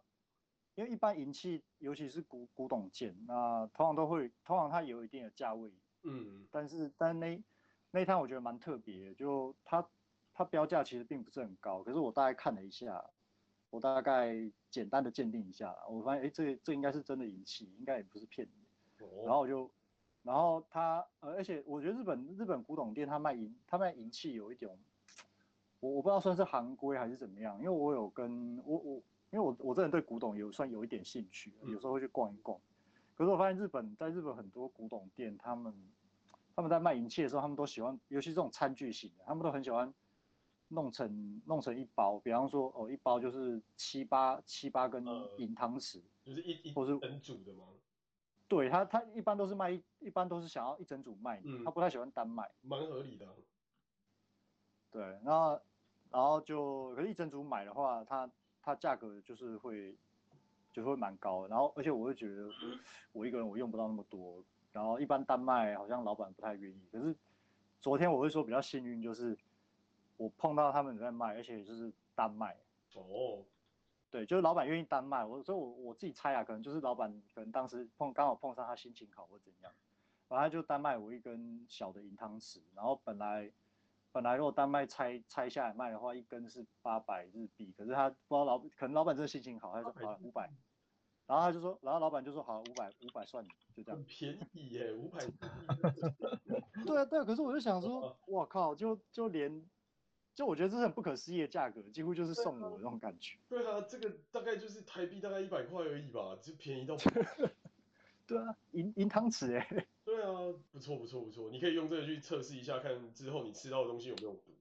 [0.74, 7.42] 因为一般银器，尤其是古古董件，那通常都会，通常它有一定的价位，嗯，但是但那
[7.90, 9.88] 那一摊我觉得蛮特别，就它
[10.34, 13.02] 它标价其实并不是很高，可是我大概看了一下，
[13.70, 14.34] 我大概
[14.70, 19.70] 简单的鉴定一下，我发现哎，这这应该是真的银器，应该也不是骗你，哦、然后我就。
[20.22, 24.70] 然后他，呃，而且我觉得日本日本古董店他卖银，他卖银器有一点，
[25.80, 28.94] 我我不知道算是行规还是怎么样，因为我有跟我我，
[29.30, 32.58] 因为我我这人对古董有算有一点兴趣，有时候会去逛一逛。
[33.16, 35.74] 可是我发现日本在日本很多古董店，他们
[36.54, 39.92] 他们在卖银器的时候，他们都喜欢，尤其这种餐具型的，他们都很喜欢
[40.68, 45.04] 弄成弄成一包，比方说哦，一包就是七八七八根
[45.36, 47.64] 银汤匙，就是一一或是整组的吗？
[48.52, 53.26] 对他，他一般都是卖一，一般都是想要一整组卖，嗯、他不太喜欢单卖，蛮合理的。
[54.90, 55.58] 对，然后，
[56.10, 58.30] 然后就，可是一整组买的话，它
[58.62, 59.96] 它价格就是会，
[60.70, 61.48] 就是会蛮高的。
[61.48, 62.46] 然后，而且我会觉得，
[63.12, 66.80] 我一个人我用不到那么多，然后一般单卖好像老板不太愿意。
[66.92, 67.16] 可是
[67.80, 69.34] 昨天我会说比较幸运，就是
[70.18, 72.54] 我碰到他们在卖，而且就是单卖。
[72.92, 73.42] 哦。
[74.12, 79.72] 对，就是老板愿意单卖，我所以我我自己猜啊，可能就是老板可能当时碰刚好碰上他心情好或怎样，
[80.28, 83.50] 然后他就单卖我一根小的银汤匙，然后本来
[84.12, 90.50] 本来如果单卖拆拆下来卖的话，一根是八百日币，可是他不知道老可能老板真的心情好，他说好五百，
[91.26, 93.96] 然后他就说，然后老板就说好五百五百算你，就这样。
[93.96, 95.20] 很便宜耶，五百。
[96.86, 99.64] 对啊对啊，可是我就想说，我靠，就就连。
[100.34, 103.36] 就我觉得这是很不可思议的价格，几乎就是送我的那种感觉。
[103.48, 106.96] 对啊，这个大概就是台币大概一百块而已吧，就便宜到。
[108.26, 109.86] 对啊，银银汤匙哎。
[110.04, 114.52] 对啊，不错不错不错，你可以用这个去测试一下，看之后你吃到的东西有没有毒。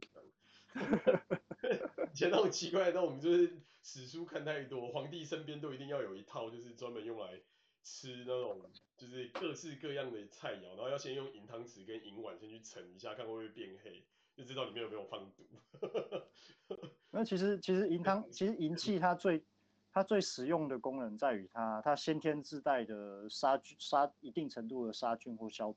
[2.12, 7.42] 以前那种奇怪的，那我们就是史书看太多，皇帝身边都一定要有一套，就是专门用来
[7.84, 8.62] 吃那种
[8.98, 14.04] 就是各式各样的菜肴，然后要先用银汤匙跟银碗先去盛一下，看会不会变黑。
[14.36, 15.44] 就知道里面有没有放毒。
[17.12, 19.44] 那其实其实银汤其实银器它最
[19.92, 25.76] 它最实用的功能在于它它先天自带的杀菌杀一定程度的杀菌或消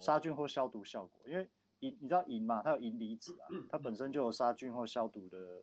[0.00, 1.48] 杀菌或消毒效果，因为
[1.80, 5.62] 银你知道银嘛，它有银离子啊，它本身就有杀菌或消毒的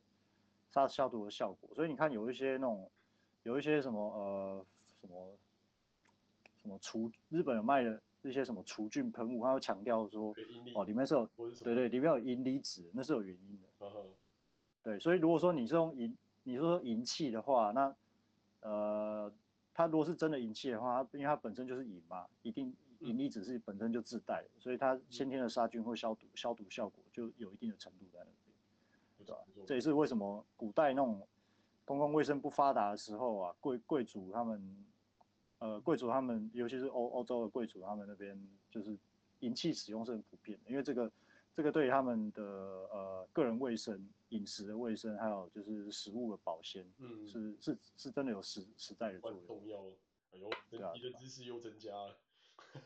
[0.71, 2.89] 杀消毒的效果，所以你看有一些那种
[3.43, 4.65] 有一些什么呃
[5.01, 5.37] 什么
[6.61, 10.35] 什么除日本有卖的一些什么除菌喷雾，它会强调说
[10.73, 11.29] 哦里面是有
[11.63, 13.93] 对对里面有银离子，那是有原因的。
[14.83, 17.95] 对，所以如果说你是用银，你说银器的话，那
[18.61, 19.31] 呃
[19.73, 22.75] 它如果是真的银器的话，因为它本身就是银嘛，一定。
[23.01, 28.55] 银离子是本身就自带的，所以它先天的杀菌或消毒消毒效果就有一定的程度在那边，
[29.17, 29.37] 对吧？
[29.67, 31.27] 这也是为什么古代那种
[31.83, 34.85] 公共卫生不发达的时候啊，贵贵族他们，
[35.59, 38.37] 呃，贵族他们，尤其是欧欧洲的贵族，他们那边
[38.69, 38.97] 就是
[39.39, 41.11] 银器使用是很普遍的，因为这个
[41.55, 49.47] 这个对他们的呃个人卫生、饮食的卫生，还有就是食物的保鲜，嗯，是是是真的有实实在的作用。
[49.47, 49.79] 重要，
[50.33, 50.49] 哎呦，
[50.93, 52.15] 你的知识又增加了。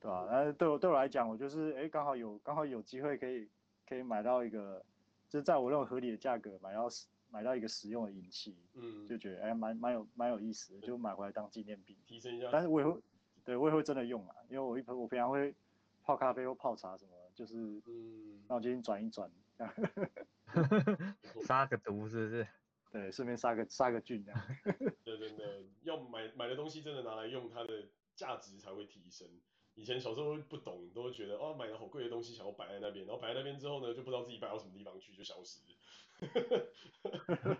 [0.00, 0.26] 对吧、啊？
[0.30, 3.48] 那对我对我来讲，我就是哎，刚好有刚好有机会可以
[3.88, 4.84] 可以买到一个，
[5.30, 6.88] 就是在我认为合理的价格买到
[7.32, 12.48] 买到一个实用的银器，嗯，就觉得哎蛮蛮有蛮有意思的，就买回来当纪念品，提升一下。
[12.52, 13.00] 但是我也会，
[13.42, 15.54] 对我也会真的用啊，因为我一我平常会
[16.02, 19.30] 泡咖啡或泡茶什么，就是嗯，那我今天转一转，
[21.46, 22.46] 杀个毒是不是？
[22.90, 24.40] 对，顺便杀个杀个菌这样。
[25.02, 29.26] 对对对，要买买的东西真的拿来用，它的价值才会提升。
[29.74, 35.74] 以前小时候不懂，都会觉得哦，买了好贵的东西，想要摆在那边，然后摆在那边之后呢，就不知道自己摆到什么地方去，就消失了。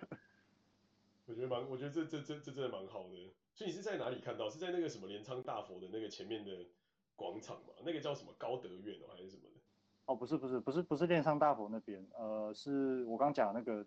[1.27, 3.33] 我觉得蛮，我觉得这这这这真的蛮好的。
[3.55, 4.49] 所以你是在哪里看到？
[4.51, 6.67] 是在那个什么镰仓大佛的那个前面的
[7.17, 7.73] 广场吗？
[7.85, 9.61] 那个叫什么高德院哦，还是什么的？
[10.07, 13.87] 哦，不是不是不是不是镰仓大佛那边，呃，是我刚讲那个。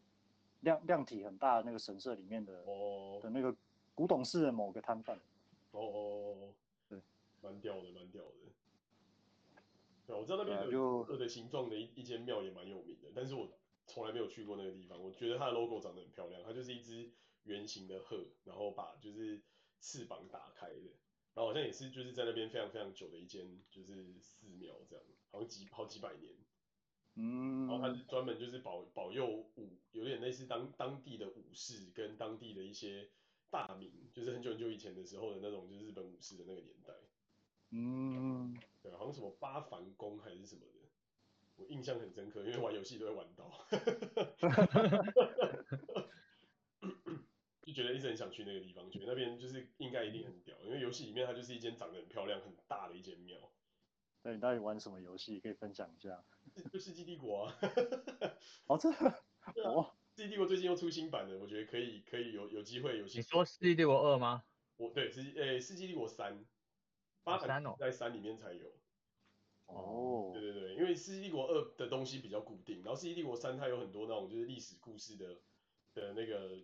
[0.61, 3.55] 量量体很大的那个神社里面的哦，的那个
[3.93, 5.15] 古董市的某个摊贩
[5.73, 6.24] 哦哦，对，
[7.45, 8.51] 蛮屌的，蛮屌的。
[10.08, 15.01] 对，我知道那边有鹤的形状的一一间庙也蛮有名的，但是我从来没有去过那个地方。
[15.01, 17.12] 我觉得它的 logo 长得很漂亮，它就是一只
[17.43, 19.41] 圆形的鹤，然后把就是
[19.79, 20.91] 翅膀打开的，
[21.34, 26.34] 然后好像也是就是在那边非常非常久的一间就是寺庙这样，好像几好几百年。
[27.15, 33.10] 嗯，然后它是专门就是保保佑武，有点类似当当地的武士跟当地的一些
[33.49, 36.93] 大名，就是很久很久以前的时候的那种，就是日本武士的那个年代。
[37.71, 40.80] 嗯，对，好像什么八幡宫还是什么的，
[41.58, 43.51] 我印象很深刻，因为玩游戏都会玩到，
[47.63, 53.51] 就觉得一直很想去那个地方，觉得那边就是应该一定很屌，因为游戏里面它就是一间长得很漂亮很大的一间庙。
[54.21, 55.39] 那你到底玩什么游戏？
[55.39, 56.23] 可以分享一下。
[56.71, 57.58] 就世纪帝国啊，
[58.67, 59.10] 哦，这个，
[59.63, 63.06] 哦，世纪帝国最近又出新版的，我觉得可以，可以有有机会有。
[63.06, 64.43] 你说世纪帝国二吗？
[64.78, 66.43] 我对，世纪，诶，世纪帝国三，
[67.25, 68.71] 八三哦，在三里面才有。
[69.65, 70.31] 哦。
[70.33, 75.41] 对对对，因为世纪帝国二的东西比较固定，然后世纪帝国三它有很多那种就是历史故事的
[75.93, 76.59] 的那个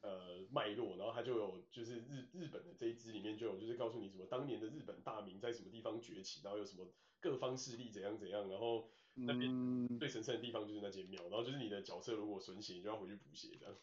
[0.00, 6.88] 呃脉络，然后它就有就是日日本的这一支里面就有就是告诉你什么当年的日本大名在什么地方崛起，然后有什么。
[7.20, 13.74] 各方势力怎样怎样，然后那边最神圣的地方就是那间庙，然后就是你的角色如果损血，你就要回去补血这样。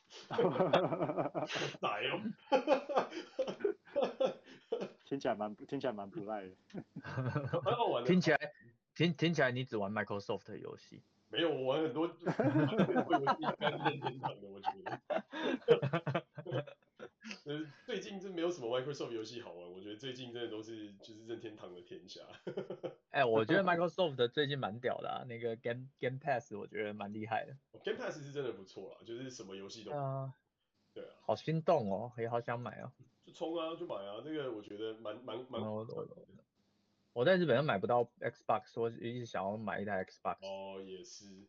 [1.82, 2.22] 咋用？
[5.16, 6.52] 听起来蛮听起来蛮不赖的。
[8.06, 8.40] 听起来
[8.94, 11.02] 听听起来你只玩 Microsoft 的游戏？
[11.30, 12.06] 没有，我玩很多。
[12.08, 12.36] 是任
[14.02, 15.02] 天堂的，我觉得。
[17.46, 22.20] 呃， 最近真没有什么 Microsoft 游戏好玩，我觉得最近真的都是就是任天堂的天下。
[23.12, 27.56] 哎、欸，我觉得 Microsoft 的最近蛮屌的啊，那个 Game Game Pass 我觉得蛮厉害的。
[27.86, 29.92] Game Pass 是真的不错啦，就是什么游戏都。
[29.92, 30.34] 啊。
[30.94, 31.10] 对啊。
[31.26, 32.92] 好心动哦，也好想买哦。
[33.36, 35.62] 就冲啊，就买啊，这个我觉得蛮蛮蛮。
[35.62, 36.08] 我我
[37.12, 40.38] 我在日本又买不到 Xbox，我一直想要买一台 Xbox。
[40.42, 41.46] 哦，也是。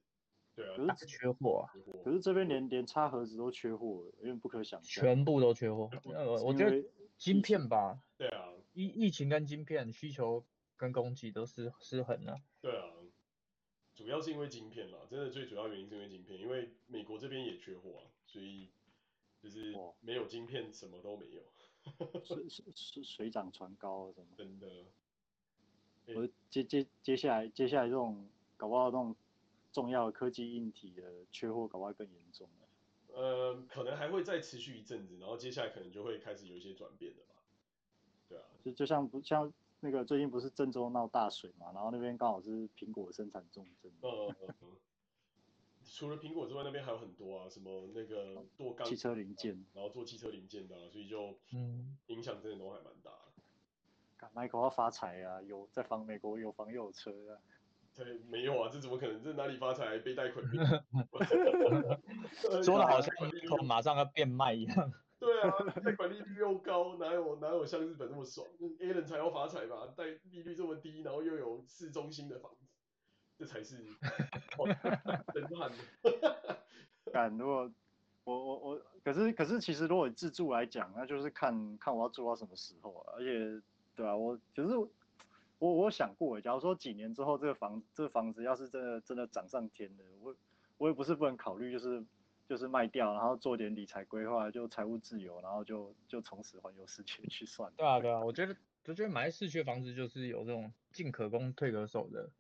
[0.57, 0.75] 对啊。
[0.77, 1.73] 可是缺货啊。
[2.05, 5.05] 可是这边连连插盒子都缺货，有点不可想象。
[5.05, 5.89] 全部都缺货。
[6.13, 6.85] 呃，我觉得
[7.17, 8.01] 晶片吧。
[8.19, 8.53] 对啊。
[8.73, 10.45] 疫疫情跟晶片需求。
[10.79, 12.39] 跟供给都失失衡了。
[12.61, 12.85] 对啊，
[13.95, 18.69] 主要是因为晶片啦，真的最主要原因是因为晶片，因为美国这边也缺货啊，所以
[19.41, 21.41] 就是没有晶片什么都没有。
[22.25, 24.27] 水水水水涨船高啊，什么？
[24.37, 24.67] 真的。
[26.15, 29.15] 我接接接下来接下来这种搞不好这种
[29.73, 32.49] 重要的科技硬体的缺货，搞不好更严重。
[33.13, 37.35] 呃，可能还会再持续一阵子，然后接下来可能就会开始有一些转变的吧。
[38.29, 39.53] 对啊，就就像不像。
[39.81, 43.93] 那个最近不是郑州闹大水嘛，然后那边刚好是苹果生产重镇。
[44.01, 44.77] 嗯嗯嗯。
[45.87, 54.29] 除了苹果之外，那边还有很多啊，什么那个做钢汽车零件，然后做汽车零件的，啊，所以就嗯影响真的都还蛮大的。
[54.35, 57.39] ，Michael 要发财啊，有在房美国有房又有车啊。
[57.95, 59.23] 对，没有啊，这怎么可能？
[59.23, 59.99] 这哪里发财？
[60.01, 60.45] 被贷款。
[62.63, 63.15] 说的好像
[63.65, 64.93] 马上要变卖一样。
[65.19, 65.51] 对啊，
[65.83, 68.47] 贷款利率又高，哪有哪有像日本那么爽
[68.81, 69.95] ？A 人才要发财吧？
[69.97, 72.67] 贷利率这么低，然后又有市中心的房子，
[73.39, 73.77] 这才是
[75.35, 76.59] 震撼的。
[77.13, 77.71] 敢如果
[78.25, 83.63] 我我我，可是可是其实如果自住来讲，那就是看看我要住到什么时候啊，而且
[83.95, 84.77] 对啊，我就是
[85.59, 90.35] 我我想过，假如说几年之后这个房这个房子要是真的真的涨上天了，我
[90.79, 92.05] 我也不是不能考虑，就是。
[92.49, 97.73] 就是卖掉，然后做点理财规划，就财务自由，然后就就从此环游世界去算。
[97.77, 98.55] 对啊，对啊，我觉得
[98.89, 102.31] 我觉得买市区房子就是有这种进可攻退可守的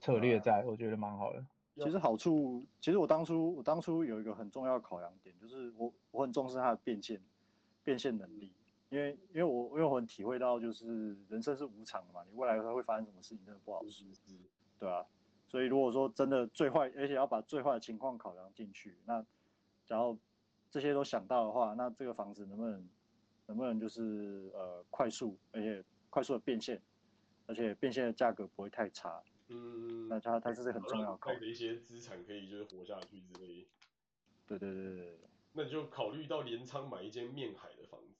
[0.00, 1.44] 策略在，我觉得蛮好的。
[1.76, 7.20] 其实好处，其实我当初我当初有一个很重要的考量点，就是我我很重视它的变现
[7.84, 8.52] 变现能力，
[8.90, 14.06] 因为因为我因为我很体会到，就是人生是无常的嘛，你未来会发生什么事情真的不好说，
[14.78, 15.06] 对啊，
[15.46, 19.24] 所以如果说真的最坏，而且要把最坏的情况考量进去，那
[19.86, 20.18] 然后
[20.70, 22.86] 这些都想到的话，那这个房子能不能
[23.48, 26.80] 能不能就是呃快速而且快速的变现，
[27.46, 29.22] 而且变现的价格不会太差。
[29.48, 31.40] 嗯，那它它是很重要考虑。
[31.40, 33.66] 的一些资产可以就是活下去之类。
[34.46, 35.18] 对对对对对。
[35.52, 38.14] 那你就考虑到镰仓买一间面海的房子。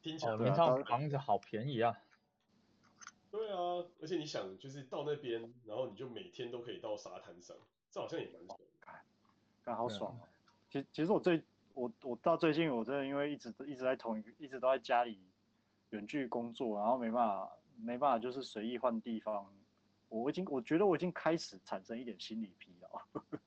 [0.00, 1.94] 听起来镰仓房子好便宜啊。
[3.32, 7.56] 对啊，而且你想就是到那边，然后你就每天都可以到沙滩上，
[7.90, 8.58] 这好像也蛮爽。
[9.62, 10.16] 刚好爽。
[10.70, 11.42] 其其实我最
[11.80, 15.18] 我我到最近我真的因为一直一直在同一个一直都在家里
[15.90, 19.50] 远距工作，然后没办法没办法就是随意换地方，
[20.10, 23.00] 我已经我觉得我已经开始产生一点心理疲劳。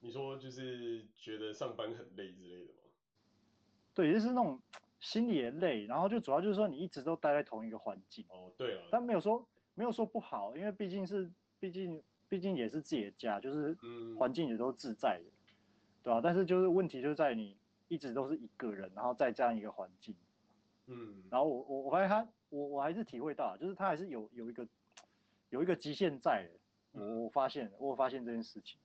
[0.00, 2.80] 你说就是觉得上班很累之类的吗？
[3.94, 4.60] 对，就是那种
[4.98, 8.24] 心里也累，然后就主要就是说你一直都待在同一个环境。
[8.28, 8.82] 哦，对啊。
[8.90, 13.76] 但没有说没有说不好，因为毕竟是毕竟毕竟也是自己的家，就是
[14.18, 15.24] 环境也都自在的。
[15.24, 15.34] 嗯
[16.00, 17.57] 对啊，但是就是问题就在你
[17.88, 20.14] 一直都是一个人，然后在这样一个环境，
[20.86, 24.66] 嗯，然后我我我发现他，我我还是体会到，就是他还是有有一个
[25.50, 28.78] 有一个极限在的，我我发现我有发现这件事情，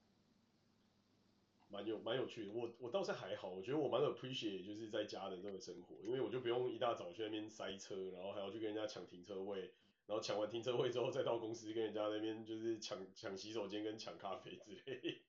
[1.70, 9.72] 蛮有蛮有趣的，我我倒是还好，我觉得我蛮 appreciate 就是在家的这个生活，因为我就不用一大早去那边塞车，然后还要去跟人家抢停车位，
[10.08, 15.22] 然后抢完停车位之后再到公司跟人家那边就是抢抢洗手间跟抢咖啡之类。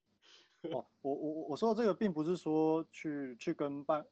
[0.72, 4.05] 哦，我我我说的这个并不是说去去跟办，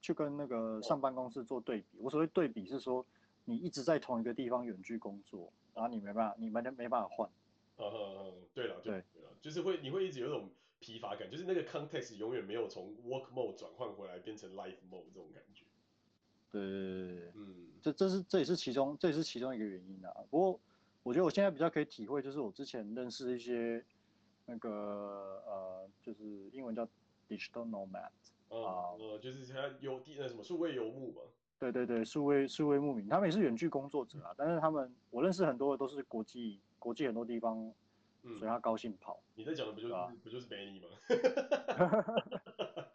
[0.00, 1.98] 去跟那个上办公室做对比。
[1.98, 3.04] 我所谓对比是说，
[3.44, 7.28] 你一直在同一个地方远距工作，然后你没办法，你完全没办法换。
[7.76, 9.04] 嗯嗯嗯，对了，对了，
[9.40, 15.64] 就是会你会一直有一种疲乏感，就是那个 context 永远没有从 work mode 转换回来变成 life mode 这种感觉。
[16.50, 20.12] 对对对对，嗯，这这是这也是其中这也是其中一个原因啊。
[20.30, 20.60] 不过
[21.02, 23.84] 我觉得我现在比较可以体会，就是我之前认识一些。
[24.50, 26.82] 那个呃，就是英文叫
[27.28, 28.08] digital nomad，啊、
[28.48, 31.20] 嗯呃，就是他游地那什么数位游牧嘛。
[31.58, 37.70] 对对对，数位数位牧民，他们也是远距工作者啊，但是他们我认识很多的都是国际国际很多地方，
[38.22, 39.20] 所以他高兴跑。
[39.34, 40.88] 你在讲的不就是、啊、不就是 Benny 吗？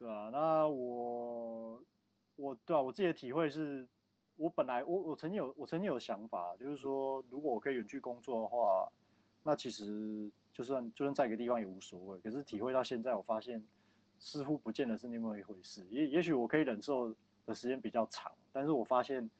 [0.00, 1.80] 对啊，那我
[2.34, 3.86] 我对啊，我自己的体会是，
[4.34, 8.90] 我本来我我曾经有我曾经有想法，就是说如果我可以远距工作的话。
[9.48, 13.64] 那其实就算就算在一个地方也无所谓，可是体会到现在，我发现
[14.18, 15.86] 似乎不见得是那么一回事。
[15.88, 17.14] 也也许我可以忍受
[17.46, 19.30] 的时间比较长，但是我发现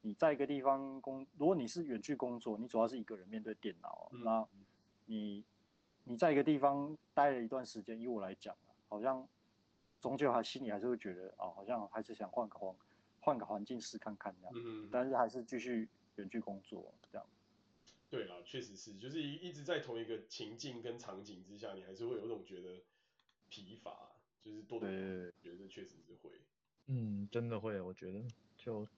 [0.00, 4.48] 你在一个地方工，如果你是远距工作，你主要是一个人面对电脑，嗯、那
[5.04, 5.44] 你
[6.04, 8.56] 你在一个地方待了一段时间，以我来讲，
[8.88, 9.28] 好像
[10.00, 12.74] 终究还心里还是会觉得啊、哦，好像还是想换个环
[13.20, 17.26] 换个环境试看看这样，嗯、但是还是继续远距工作这样。
[18.10, 22.82] 对啦，确实是，就是一一直在同一个情境跟场景之下，你还是会有一种觉得
[23.50, 24.88] 疲乏，就是多多
[25.42, 26.30] 觉得确实是会。
[26.86, 28.24] 嗯，真的会，我觉得
[28.56, 28.88] 就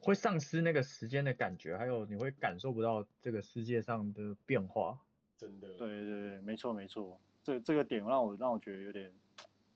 [0.00, 5.00] 会丧失那个时间的感觉，还有你会感受不到这个世界上的变化。
[5.38, 5.68] 真的。
[5.78, 9.10] 对对对，没错没错，这这个点让我让我觉得有点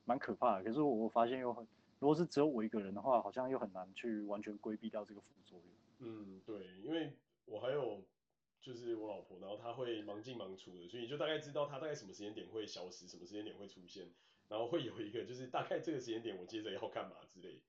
[0.04, 0.64] 蛮可怕的。
[0.64, 1.66] 可是我我发现又很，
[1.98, 5.66] 如果是只有我一个人的话，好像又很难去完全规避掉这个副作用。
[6.00, 7.16] 嗯，对，因为。
[7.48, 8.04] 我还有
[8.60, 14.12] 就是我老婆，然后她会忙进忙出的，所以你就大概知道她大概什么时间点会消失，什么时间点会出现，
[14.48, 17.60] 然后会有一个就是大概这个时间点我接着要干嘛之类。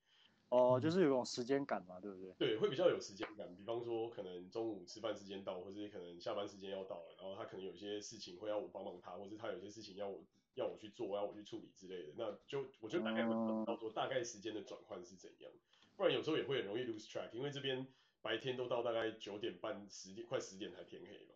[0.49, 2.33] 哦，就是有种时间感嘛，对不对？
[2.39, 3.55] 对，会比较有时间感。
[3.55, 10.25] 比方说可能中午吃饭时间到，或是可能下班时间要到了，然后她可能有些事情会要我帮忙她，或是她有些事情要我
[10.55, 15.51] 要我去做，要我去处理之类的，那就我就大概会知道说大概时间的转换是怎样。
[15.95, 17.85] 不然有时候也会很容易 lose track，因为这边
[18.21, 21.33] 白天都到大概九点半、十点，快十点才天黑嘛。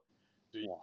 [0.51, 0.79] 所以，哇，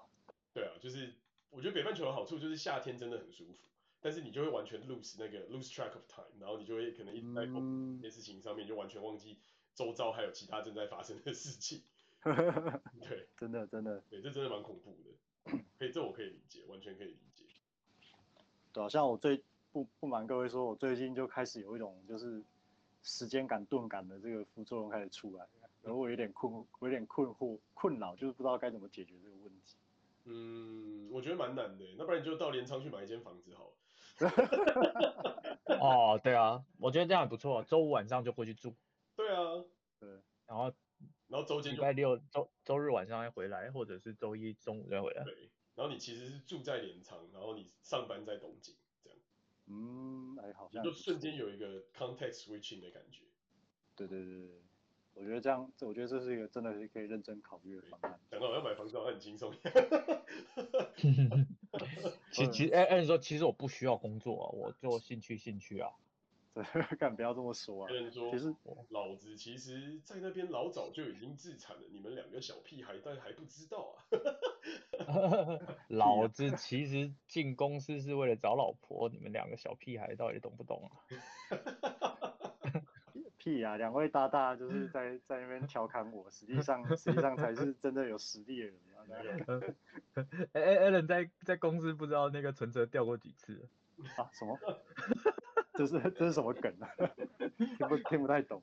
[0.53, 1.15] 对啊，就是
[1.51, 3.69] 我觉得北半球的好处就是夏天真的很舒服，
[4.01, 9.39] 但是你就会完全 lose 那个 lose track of time，然后你就会可能一直在某一件事情上面，就完全忘记
[9.75, 11.83] 周遭还有其他正在发生的事情。
[13.01, 15.59] 对，真的真的，对，这真的蛮恐怖的。
[15.79, 17.45] 可以，这我可以理解，完全可以理解。
[18.73, 19.43] 对啊，像我最
[19.73, 22.43] 不不瞒各位说，我最近就开始有一种就是
[23.03, 25.47] 时间感、钝感的这个副作用开始出来，
[25.83, 29.77] 然后我有点困，我有点困惑、困扰，就是不知道该怎么解决这个问题。
[30.25, 33.75] 嗯，我觉得蛮难的，那不然你就到镰仓去买一间房子好了。
[35.81, 38.75] 哦，对啊，我觉得这样也不错，周五晚上就回去住。
[39.17, 39.65] 对啊，
[39.99, 40.09] 对，
[40.47, 40.73] 然后。
[41.29, 45.23] 然后周间就礼拜六周周日晚上再回来，或者是周一中午再回来。
[45.23, 48.75] 对，然后你其实是住在镰仓，然后你上班在东京，
[49.05, 49.19] 这样。
[49.67, 53.23] 嗯，哎，好像就瞬间有一个 context switching 的感觉。
[53.95, 54.61] 对对对对，
[55.15, 58.19] 我觉得这样，这我觉得这是一个真的是可以认真考虑的方案。
[58.31, 59.53] 讲到我要买房子，我很轻松。
[62.33, 65.91] 其实其实，哎哎，你说其实我不需要工作啊，我做兴趣兴趣啊。
[66.53, 66.65] 对，
[66.97, 67.91] 干不要这么说啊！
[67.91, 68.53] 有人说，其实
[68.89, 74.03] 老子其实，在那边老早就已经自残了，你们两个小屁孩但还不知道啊！
[75.87, 80.91] 老子其实进公司是为了找老婆，你们两个小屁孩到底懂不懂啊？
[83.41, 83.77] 屁啊！
[83.79, 89.01] 两位大大就是在在那边调侃我，实际上实际上才是真的有实力的人啊！
[90.53, 93.67] 哎哎，Allen 在在公司不知道那个存折掉过几次
[94.19, 94.29] 啊？
[94.33, 94.59] 什么？
[95.75, 96.89] 这是这是什么梗啊？
[97.79, 98.63] 听不听不太懂。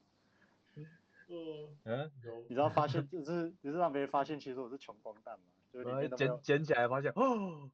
[1.29, 2.11] 嗯，
[2.47, 5.45] 你知道发现就是就是让别人发现其实我是穷光蛋嘛？
[5.73, 7.69] 就是捡捡起来发现哦，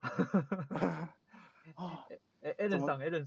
[1.76, 2.04] 哦，
[2.42, 3.26] 哎哎，人上哎人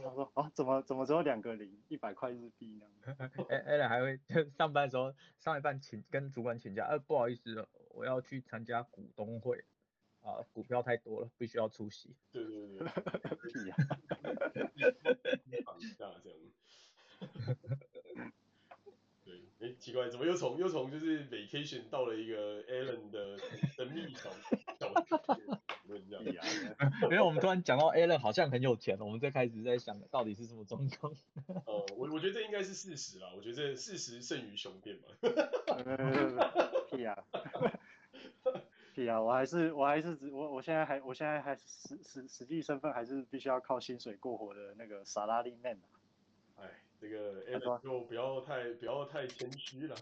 [0.00, 0.10] 上。
[0.10, 2.86] 他说啊，怎么怎么只有两个零，一百块日币呢？
[3.48, 4.18] 哎哎人还会
[4.56, 9.64] 上班的时候上一半请跟主管请假，呃不好意思，我要去参加股东会。
[10.22, 12.14] 啊，股票太多了，必须要出席。
[12.30, 12.86] 对对对，
[13.50, 13.76] 屁啊！
[15.64, 16.38] 放假这样。
[19.60, 23.38] 对，哎，奇怪，怎么又从又从就是 vacation 到了一个 Allen 的
[23.76, 24.30] 神秘小
[24.78, 24.92] 小
[25.86, 26.44] 这样？
[27.02, 31.12] 因为 我们突然讲到 Allen 好像很有钱，我们最开始在想到底是什么状况。
[31.66, 35.02] 哦，我我觉得这应该是事实啦，我觉得这事实胜于雄辩嘛。
[36.90, 37.22] 屁啊！
[38.94, 45.99] 屁啊，我还是我还是只我我现在还我现在还实实实际身份还是必须要靠薪水过活的那个 Salaryman 啊。
[47.00, 49.96] 哎，这个 Allen 就不要太不要太谦虚了。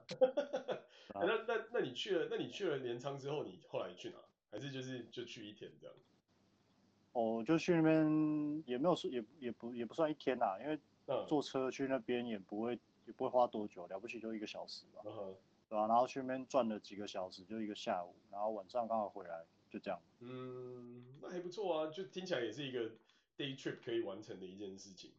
[1.15, 4.17] 啊、那那那你去了那你去了镰仓之后，你后来去哪？
[4.51, 5.95] 还是就是就去一天这样？
[7.13, 10.79] 哦，就去那边也没有说也也不也不算一天呐，因为
[11.27, 15.03] 坐车去那边也不会也不会花多久，了不起就一个小时吧。
[15.05, 15.35] 嗯
[15.71, 15.87] 对吧、啊？
[15.87, 20.01] 然后去那边转了几个小时，就一个下午，然后晚上刚好回来，就这样。
[20.21, 22.89] 嗯，那还不错啊，就听起来也是一个
[23.37, 25.11] day trip 可以完成的一件事情。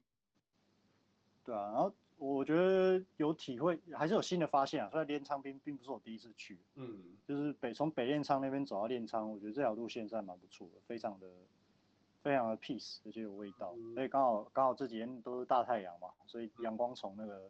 [1.50, 4.90] 对啊，然后我觉得有体会，还是有新的发现啊。
[4.92, 11.28] 虽然镰仓并并不是我第一次去，嗯，就是北从北镰仓那边走到镰仓，我觉得这条路线算蛮不错的，非常的
[12.22, 13.76] 非常的 peace，而且有味道。
[13.96, 17.50] 所以刚好刚好这几天都是大太阳嘛，所以阳光从那个。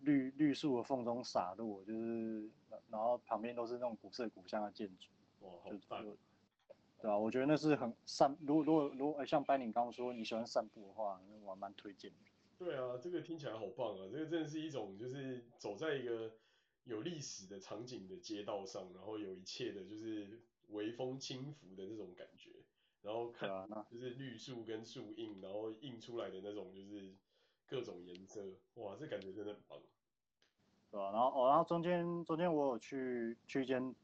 [0.00, 2.50] 绿绿树的缝中洒落，就是，
[2.90, 5.08] 然后旁边都是那种古色古香的建筑，
[5.40, 6.04] 哇，好棒，
[7.00, 12.16] 对啊，我觉得那是很散，如果如果如果像班宁刚刚说你喜欢散步的话，那我还蛮推荐的。
[12.58, 16.32] 对啊，这个听起来好棒啊，这个真的是一种就是走在一个
[16.84, 22.50] 有历史的场景的街道上，然后有一切的就是微风轻拂的那种感觉，
[23.02, 23.48] 然后看
[23.90, 27.14] 就是绿树跟树印，然后印出来的那种就是
[27.66, 28.42] 各种颜色，
[28.74, 29.80] 哇，这感觉真的很棒。
[30.90, 31.12] 对吧、啊？
[31.12, 33.94] 然后哦，然后中间中间我有去去一间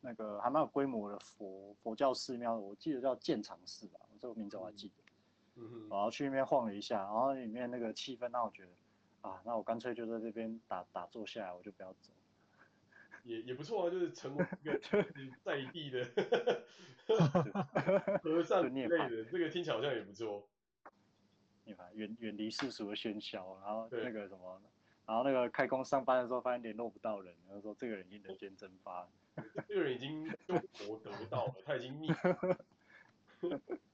[0.00, 4.97] 那个还蛮有规模的佛佛教寺庙，我记得叫建长寺吧，这个名字我还记得。
[5.58, 5.88] 嗯哼。
[5.90, 8.70] 然后去那边晃了一下，然后里面那个气氛让我觉得
[9.28, 12.12] 啊，那我干脆就在这边打打坐下来，我就不要走。
[13.24, 14.78] 也也不错啊，就是成为一个
[15.42, 16.04] 在地的
[18.22, 20.48] 和尚之类的，这个听起来好像也不错。
[21.64, 24.62] 你看，远远离世俗的喧嚣，然后那个什么。
[25.04, 29.08] 然后那个开工上班的时候，发现联络不到人，然后说这个人已经人间蒸发，
[29.66, 30.30] 这个人已经
[30.86, 32.58] 获得到了，他已经腻了。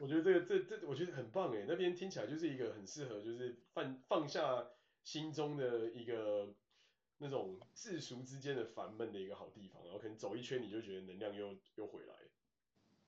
[0.00, 4.66] 我觉得这个这这我觉得很棒哎，那边听起来就是一个很适合就是放放下
[5.04, 6.54] 心中的一个
[7.18, 12.14] 那种世俗之间的烦闷的一个好地方，然后可能走一圈你就觉得能量又又回来。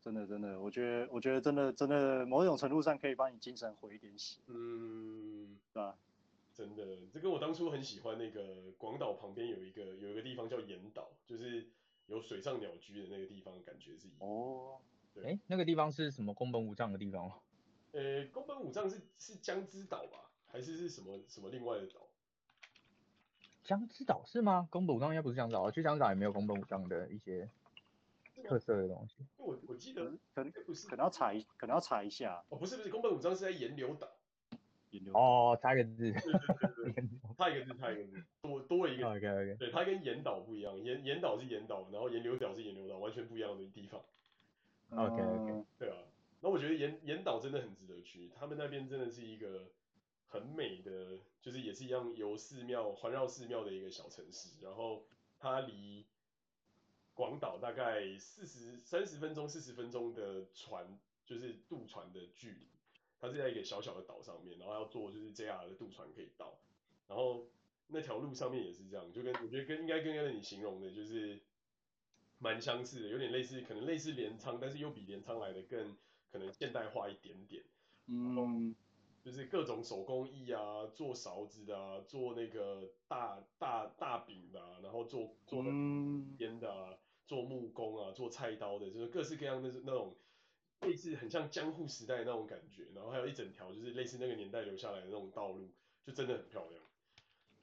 [0.01, 5.99] 真的真的，我觉得我觉得真的真的某一种程度上可以帮你精神回一点血，嗯，对吧？
[6.55, 11.69] 真的，这跟我当初很喜欢那个广岛旁边有一个有一个地方叫岩岛，就是
[12.07, 14.21] 有水上鸟居的那个地方，感觉是一样。
[14.21, 17.35] 哦，对，哎，那个地方是什么宫本武藏的地方吗？
[17.93, 20.31] 呃，宫本武藏是是江之岛吧？
[20.49, 22.07] 还是是什么什么另外的岛？
[23.65, 24.67] 江之岛是吗？
[24.71, 27.49] 宫本武藏应该不是江之岛，去江之岛也没有宫本武藏的一些
[28.45, 29.17] 特色的东西。
[29.37, 32.43] 我我记得可能不是，可能要查一，可能要查一下。
[32.49, 34.09] 哦，不是不是，宫本武藏是在岩流岛。
[34.91, 36.11] 岩流哦，差一个字。
[36.11, 37.05] 对对对对，
[37.39, 39.09] 差一个字，差一个字，多多了一个。
[39.09, 39.57] OK OK。
[39.57, 44.01] 对，它跟岩岛不一样，岩岩岛是岩岛，然后岩流岛是岩流岛，完全不一样的地方。
[44.91, 45.65] OK OK。
[45.79, 45.97] 对啊，
[46.41, 49.71] 那我觉得岩岩岛真的很值得去，他们那边真的是一个
[50.29, 55.05] 很美的，就是也是一样由寺庙环绕寺庙的一个小城市，然后
[55.39, 56.07] 它离
[57.15, 62.69] 广岛大概四十三十分钟四十分钟的船，就是渡船的距离。
[63.21, 66.59] 它是在一个小小的岛上面，然后要坐就是 JR 的渡船可以到，
[67.07, 67.45] 然后
[67.89, 71.39] 那条路上面也是这样，就跟我觉得跟应该跟刚才你形容的就是
[72.41, 75.97] 蛮相似的，有点类似，可能类似镰仓，但是又比镰仓来的更
[76.33, 77.63] 可能现代化一点点。
[78.07, 78.75] 嗯，
[79.23, 85.63] 就是各种手工艺啊，做勺子的啊，做那个大大大饼的啊，然后做做
[86.37, 90.17] 编的啊，做木工啊，做菜刀的，就是各式各样的那种。
[90.81, 95.71] 类似很像江户时代那种感觉，然后还有一整条就是类似那个年代留下来的那种道路，
[96.07, 96.83] 就真的很漂亮。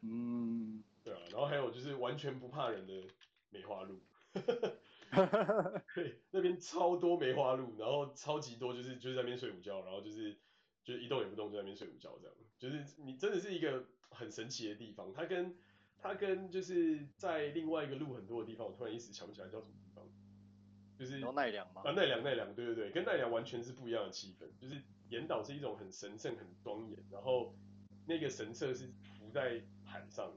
[0.02, 3.08] 嗯，对啊，然后还有就是完全不怕人的
[3.50, 4.00] 梅花鹿，
[5.96, 10.38] 对，那边超多梅花鹿，然后超级多就是就是在那边睡午觉，然后就是
[10.84, 15.12] 就是一动也不动就在那边睡午觉这样，就是你真的是一个很神奇的地方。
[15.14, 15.56] 它跟
[16.00, 20.04] 它跟就是在另外一个鹿很多的地方，我突然一时想不起来叫什么地方。
[20.98, 21.84] 就是奈良吗？
[21.86, 24.48] 啊，奈良奈良，对对对，跟奈良完全是不一样的气氛。
[24.60, 27.56] 就是岩岛是一种很神圣、很庄严，然后
[28.08, 30.36] 那个神社是浮在海上，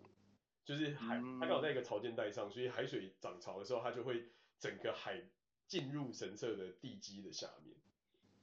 [0.65, 5.23] 就是海，它刚好在一个潮间带上，所以海水涨潮的时候，它就会整个海
[5.67, 7.77] 进入神社的地基的下面。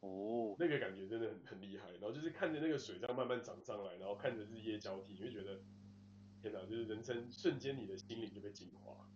[0.01, 1.91] 哦，那个感觉真的很很厉害。
[1.93, 5.61] 然后就是看着那个水这样慢慢涨上来，然后看着日夜交替，你会觉得
[6.41, 9.09] 天哪，就是人生瞬间你的心灵就被净化。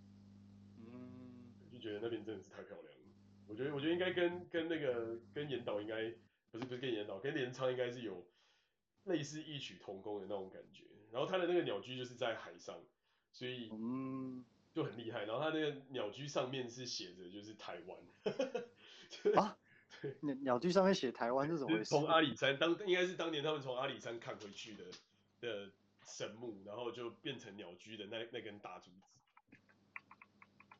[0.77, 2.99] 嗯，就觉得那边真的是太漂亮了。
[3.47, 6.11] 我觉得，我觉得应该跟跟那个跟岩岛应该
[6.49, 8.25] 不是不是跟岩岛，跟镰仓应该是有
[9.03, 10.85] 类似异曲同工的那种感觉。
[11.11, 12.75] 然后它的那个鸟居就是在海上，
[13.31, 14.43] 所以嗯
[14.73, 15.25] 就很厉害。
[15.25, 17.97] 然后它那个鸟居上面是写着就是台湾，
[19.35, 19.57] 啊，
[20.01, 21.89] 对，鸟鸟居上面写台湾是怎么回事？
[21.89, 24.85] 从阿里山当应该是当年他们从阿里山砍回去的
[25.41, 25.71] 的
[26.05, 29.57] 神木，然后就变成鸟居的那那根大竹子。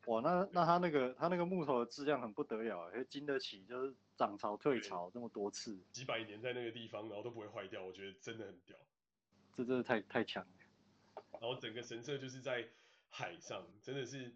[0.06, 8.76] 哇，那那他那个他那个木头的质量很不得了，会经得起就是涨潮退潮这么多次，几百年在那个地方，然后都不会坏掉，我觉得真的很屌，
[9.56, 10.50] 这真的太太强了。
[11.34, 12.68] 然后整个神社就是在
[13.10, 14.32] 海上，真的是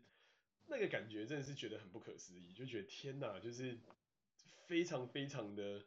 [0.67, 3.77] 那个感觉，真的是觉得很不可思议，就觉得天哪，就是
[4.67, 5.85] 非常非常的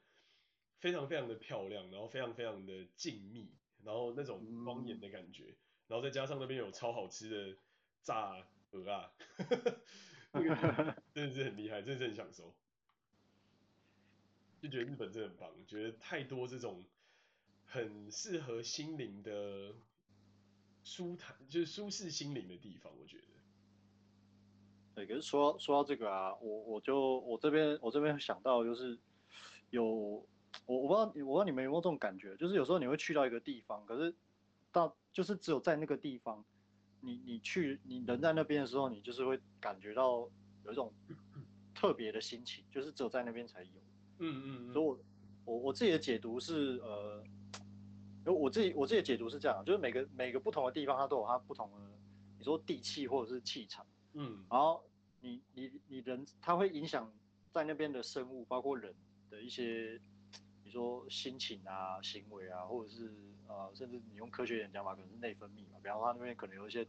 [0.79, 3.49] 非常非常的漂亮，然后非常非常的静谧，
[3.85, 5.57] 然后那种庄严的感觉，嗯、
[5.89, 7.59] 然后再加上那边有超好吃的
[8.03, 8.47] 炸。
[8.73, 9.11] 鹅啊，
[10.33, 10.55] 那个
[11.15, 12.55] 真的是很厉害，真的是很享受，
[14.61, 16.85] 就觉得日本真的很棒，觉得太多这种
[17.69, 19.73] 很适合心灵的
[20.83, 23.25] 舒坦，就是舒适心灵的地方，我觉得。
[24.95, 28.99] 对，可是说说到这个啊，我我就我这边我这边想到就是
[29.71, 30.27] 有我
[30.67, 34.13] 我不知道我不知道你们有没有这种感觉，就是有时候你会去到一个地方，可是
[34.73, 36.45] 到就是只有在那个地方。
[37.01, 40.29] 你你去你人在那边的时候，你就是会感觉到
[40.65, 40.93] 有一种
[41.73, 43.71] 特别的心情，就是只有在那边才有。
[44.19, 44.73] 嗯嗯，嗯。
[44.73, 44.99] 所以我
[45.45, 47.23] 我我自己的解读是呃，
[48.35, 51.77] 我自己我自己的解读是这样，就是每个每个不同的地方，它都有它不同的，
[52.39, 53.87] 你说地气或者是气场。
[54.15, 54.45] 嗯。
[54.51, 54.83] 然后
[55.21, 57.13] 你你你人，它会影响
[57.51, 58.95] 在那边的生物，包括人
[59.31, 60.01] 的一些，
[60.65, 63.13] 你说心情啊、行为啊，或者是。
[63.51, 66.85] 呃，甚至你用科学一点讲法，可能是内分泌嘛，比方说它那边可能有一些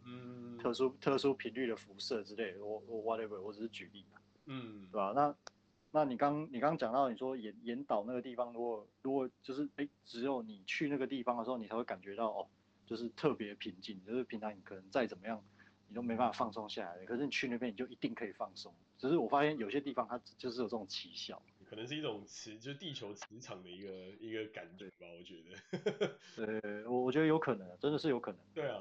[0.61, 5.13] 特殊、嗯、特殊频率的辐射之类的，我我 whatever，我只是举例嘛，嗯，对吧？
[5.15, 5.33] 那
[5.91, 12.47] 那你刚你刚讲到你说岩岩岛那个地方，如果如果就是哎、欸，只有你去那个地方的时候，你才会感觉到哦，
[12.85, 15.43] 就是特别平静，就是平常你可能再怎么样，
[15.87, 18.73] 你都没办法放松下来的，可是你去那边你就一定可以放松。
[18.97, 21.41] 只是我发现有些地方它就是有这种奇效。
[21.65, 26.17] 可能是一种磁，就是地球磁场的一个一个感觉吧，我觉得。
[26.61, 28.39] 对，我我觉得有可能，真的是有可能。
[28.55, 28.79] 对啊，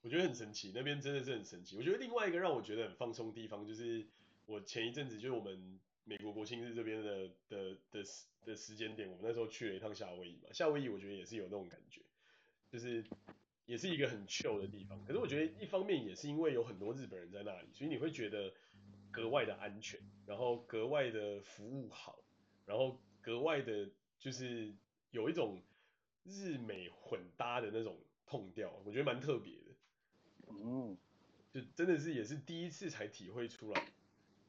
[0.00, 1.76] 我觉得很神奇，那边真的是很神奇。
[1.76, 4.06] 我觉得另外一个让我觉得很放松的地方，就是
[4.46, 12.00] 我前一阵子就是我们美国国庆日这边的的的时的时间点，我们那时候去了一趟夏威夷嘛，夏威夷我觉得也是有那种感觉，
[12.70, 13.04] 就是
[13.66, 15.04] 也是一个很 chill 的地方。
[15.04, 18.52] 可是我觉得一方面也是因为有很多日本人在那里，所以你会觉得
[19.12, 22.18] 格外的安全，然后格外的服务好，
[22.66, 23.88] 然后格外的
[24.18, 24.74] 就是
[25.10, 25.62] 有一种
[26.24, 29.62] 日美混搭的那种 tone 调，我觉得蛮特别的。
[30.48, 30.96] 嗯，
[31.52, 33.92] 就真的是也是第一次才体会出来。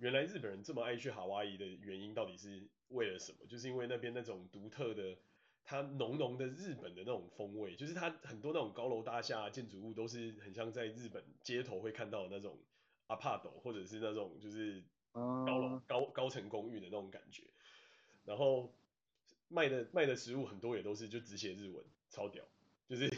[0.01, 3.47] 原来日本人这么爱去夏威夷的原因到底是为了什么？
[3.49, 5.17] 就是因为那边那种独特的，
[5.65, 12.59] 它浓浓的日本的那种风味，就是它很多那种高楼大厦建筑物都是很像在日本街头会看到的那种
[13.07, 17.43] アパート，或者是那种就是高楼高高层公寓的那种感觉。
[18.25, 18.75] 然后
[19.49, 22.45] 卖的卖的食物很多也都是就只写日文，超屌，
[22.89, 23.11] 就是。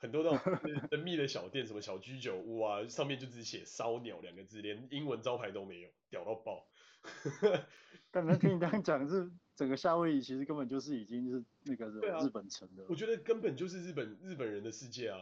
[0.00, 6.66] 很多那种神秘的小店，什么小居酒屋啊，上面就只写烧鸟两个字，连英文招牌都没有，屌到爆。
[8.10, 11.86] 但能听你这样讲，是整个夏威夷其实根本就是已经是那个
[12.24, 12.84] 日本城的。
[12.88, 15.20] 我觉得根本就是日本日本人的世界啊。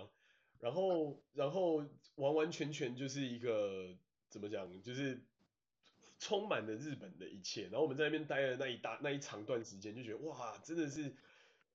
[0.60, 3.96] 然后然后完完全全就是一个
[4.28, 5.20] 怎么讲，就是
[6.20, 7.64] 充满了日本的一切。
[7.64, 11.12] 然后我们在那边待了那一大那一长段时间，就觉得哇，真的是。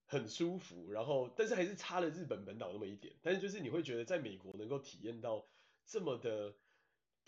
[0.05, 3.13] 很舒服，然后但是还是差了日本本岛那么一点。
[3.21, 5.45] 但是就是你会觉得在美国能够体验到
[5.85, 6.53] 这么的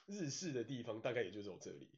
[0.06, 1.90] 日式的地方，大概也就只有这里，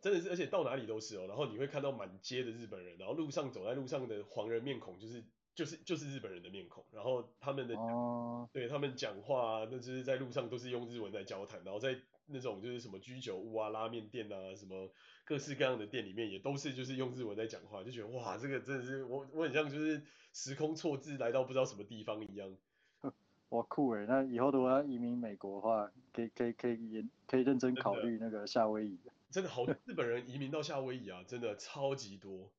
[0.00, 1.26] 真的是，而且到哪里都是哦。
[1.26, 5.24] 然后你会看到满街的日本人，然后路上走在路上的黄人面孔，就是
[5.54, 6.84] 就是就是日本人的面孔。
[6.92, 11.64] 然后他们的、哦、对他们讲话，那就是在路上都是用日文在交谈。
[11.64, 11.98] 然后在
[12.28, 14.88] 那种就是什么居酒屋啊、拉面店啊什么。
[15.24, 20.02] 各式各样的店里面也都是就是用日文在讲话，就觉得哇，这个真的是我我很像就是
[20.32, 22.56] 时空错置来到不知道什么地方一样。
[23.50, 28.98] 哇酷诶，那以后如果要移民美国的话，可以可以可以也可以认真考虑那个夏威夷。
[29.30, 32.50] 真的好， 日本人移民到夏威夷啊，真的超级多，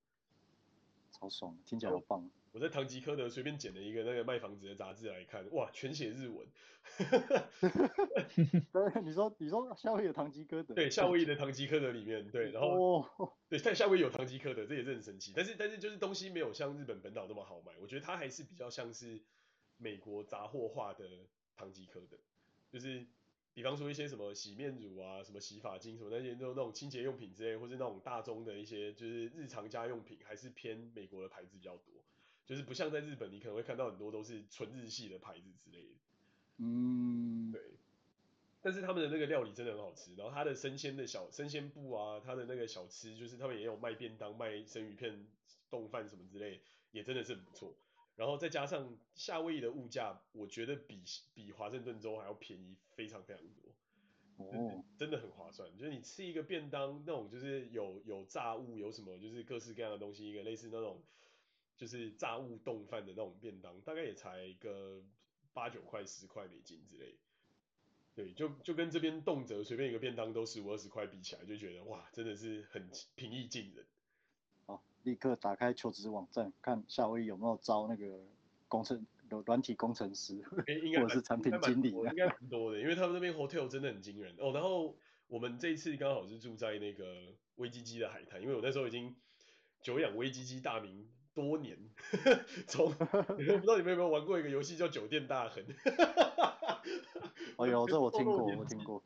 [1.11, 2.29] 超爽，听起来好棒。
[2.51, 6.47] 我在唐吉诃德随便捡了一个那个卖房子的杂志来看，哇，全写日文。
[8.71, 10.73] 对，你说你说夏威夷的唐吉诃德？
[10.73, 15.33] 对，夏威夷的唐吉诃德里面，对，然后、哦、对，在夏威夷有唐吉诃德，这也是很神奇。
[15.35, 19.21] 但是但是就是东西没有像日本本岛那么好买，我觉得它还是比较像是
[19.77, 21.05] 美国杂货化的
[21.55, 22.17] 唐吉诃德，
[22.71, 23.05] 就是
[23.53, 31.93] 比方说一些什么洗面乳啊、什么洗发精什么那些那种那种清洁用品之类，或是那种大宗的一些就是日常家用品，还是偏美国的牌子比较多。
[32.49, 35.93] 就是不像在日本，你可能会看到很多都是纯日系的牌子之类的。
[36.57, 37.61] 嗯，对。
[38.59, 45.27] 但是他们的那个料理真的很好吃，然后他的生鲜的小生鲜部啊，他的那个小吃，就是他们也有卖便当、卖生鱼片、
[45.69, 46.59] 冻饭什么之类，
[46.91, 47.75] 也真的是很不错。
[48.15, 51.03] 然后再加上夏威夷的物价，我觉得比
[51.35, 54.47] 比华盛顿州还要便宜非常非常多。
[54.47, 55.69] 哦，真的很划算。
[55.77, 60.99] 就是你吃一个便当，那种就是有有炸物，有什么就是各式各样的东西，一个类似那种。
[61.79, 65.01] 就是炸物冻饭的那种便当，大概也才个
[65.53, 67.15] 八九块、十块美金之类。
[68.13, 73.85] 对，就就跟这边动辄随便一个便当都十五二十块比起来，就觉得哇，真的是很平易近人。
[74.65, 78.19] 好，立刻打开求职网站，看夏威夷有没有招那个
[78.67, 79.07] 工程
[79.45, 84.51] 软体工程师， 或者是产品经理，应该蛮多的，因为他们那边 hotel 真的很惊人哦。
[84.51, 89.15] 然后我们这一次刚好是住在那个威基基的海滩，因为我那时候已经
[89.81, 91.09] 久仰威基基大名。
[91.33, 91.77] 多年，
[92.67, 95.63] 从我不知道你们有没有玩过一个游戏叫《酒店大亨》。
[97.57, 99.03] 哦，有，这我听过， 我听过。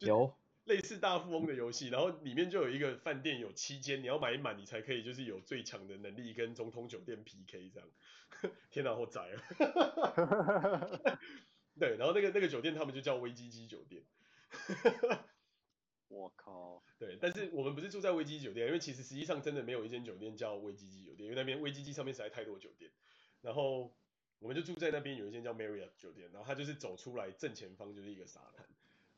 [0.00, 0.32] 有
[0.66, 7.88] 类似大富翁的游戏，然后里面就有一个饭店有七间，你要买满你才可以，就是有最强的能力跟总统酒店 PK 这样。
[8.70, 11.18] 天哪，好宅啊！
[11.80, 14.02] 对，然后那个那个酒店他们就叫威基基酒店。
[16.08, 22.90] 我靠，对，但是我们不是住在威基基酒店，因为其实实际上真的没有一间酒店叫威基基酒店，因为那边威基基上面实在太多酒店，
[23.42, 23.94] 然后
[24.38, 28.66] 我们就住在那边有一间叫 Marriott 酒店，然后它就是走出来正前方就是一个沙滩，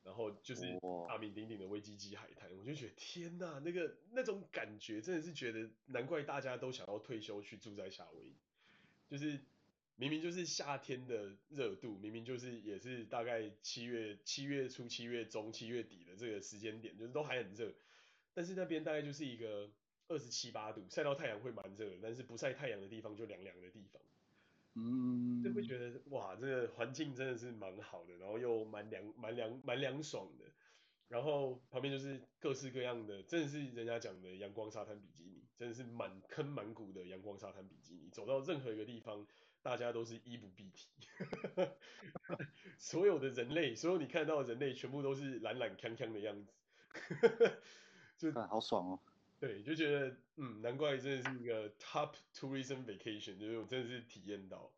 [0.03, 0.62] 然后就是
[1.09, 8.36] 大名鼎鼎的威基基海滩，我就觉得天呐，那个那种感觉真的是觉得难怪大家都想要退休去住在夏威夷，
[9.09, 9.41] 就是。
[10.01, 17.70] 明明就是夏天的热度，明明就是也是大概七月七月初、七月中、七月底的这个时间点，就是都还很热，
[18.32, 19.70] 但是那边大概就是一个
[20.09, 24.01] 二十七八度，晒到太阳会蛮热的，但是不晒太阳的地方就凉凉的地方，
[24.74, 30.46] 嗯，就会觉得哇，这个环境真的是蛮好的，然后又蛮凉、蛮凉、蛮凉爽的，
[31.09, 39.26] 然后旁边就是各式各样的，真的是人家讲的阳光沙滩比基尼，真的是满坑满谷的阳光沙滩比基尼，走到任何一个地方。
[39.62, 40.88] 大家都是衣不蔽体，
[42.78, 46.52] 所有的人类，所有你看到的人类，全部都是懒懒康康的样子，
[48.16, 49.00] 就好爽哦。
[49.38, 54.70] 对，就觉得嗯，难怪真的是一个 top tourism vacation，就是我真的是体验到。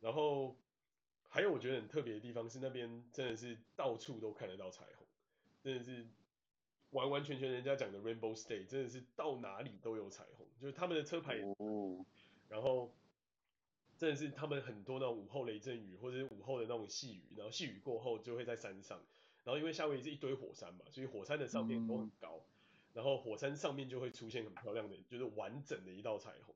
[0.00, 0.56] 然后
[1.28, 5.06] 还有我觉得很特别的地方是那边真的是到处都看得到彩虹，
[5.62, 6.06] 真的是
[6.90, 12.04] 完完全全人家讲的 Rainbow State，真的是到哪里都有彩虹，就是他们的车牌，哦，
[12.48, 12.94] 然后
[13.98, 19.02] 真的是他们很多那种午后雷阵雨或者是午后的那种细雨，然后细雨过后就会在山上，
[19.44, 26.54] 然后因为夏威夷是一堆火山嘛，所以火山的上面都很高，嗯、然后火山上面就会出现很漂亮的，就是完整的一道彩虹。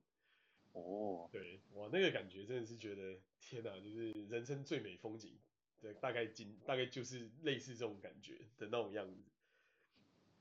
[0.72, 5.36] 哦，对，哇，那个感觉真的是觉得天哪，就是人生最美风景，
[5.80, 9.20] 对，大概今大概就是类似这种感觉的那种样子，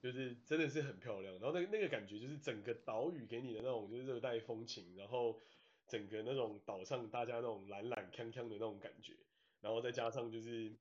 [0.01, 1.33] 就是真的是很漂亮。
[1.39, 5.37] 然后那个那个感觉就是整个岛屿给你的那种就是热带风情，然后
[5.91, 9.13] 整个那种岛上大家那种懒懒锵锵的那种感觉，
[9.59, 10.73] 然后再加上就是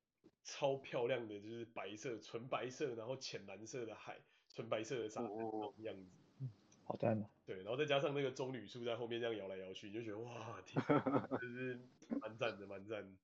[0.44, 4.16] 超漂亮的就是白色纯白色，然后浅蓝色的海，
[4.48, 6.46] 纯白色的沙滩那种样子。
[6.84, 10.80] 好赞的，对，然后再加上那个棕榈树在后面这样摇来摇去，你就觉得哇，天，
[11.42, 11.80] 就是
[12.20, 13.16] 蛮赞的，蛮赞。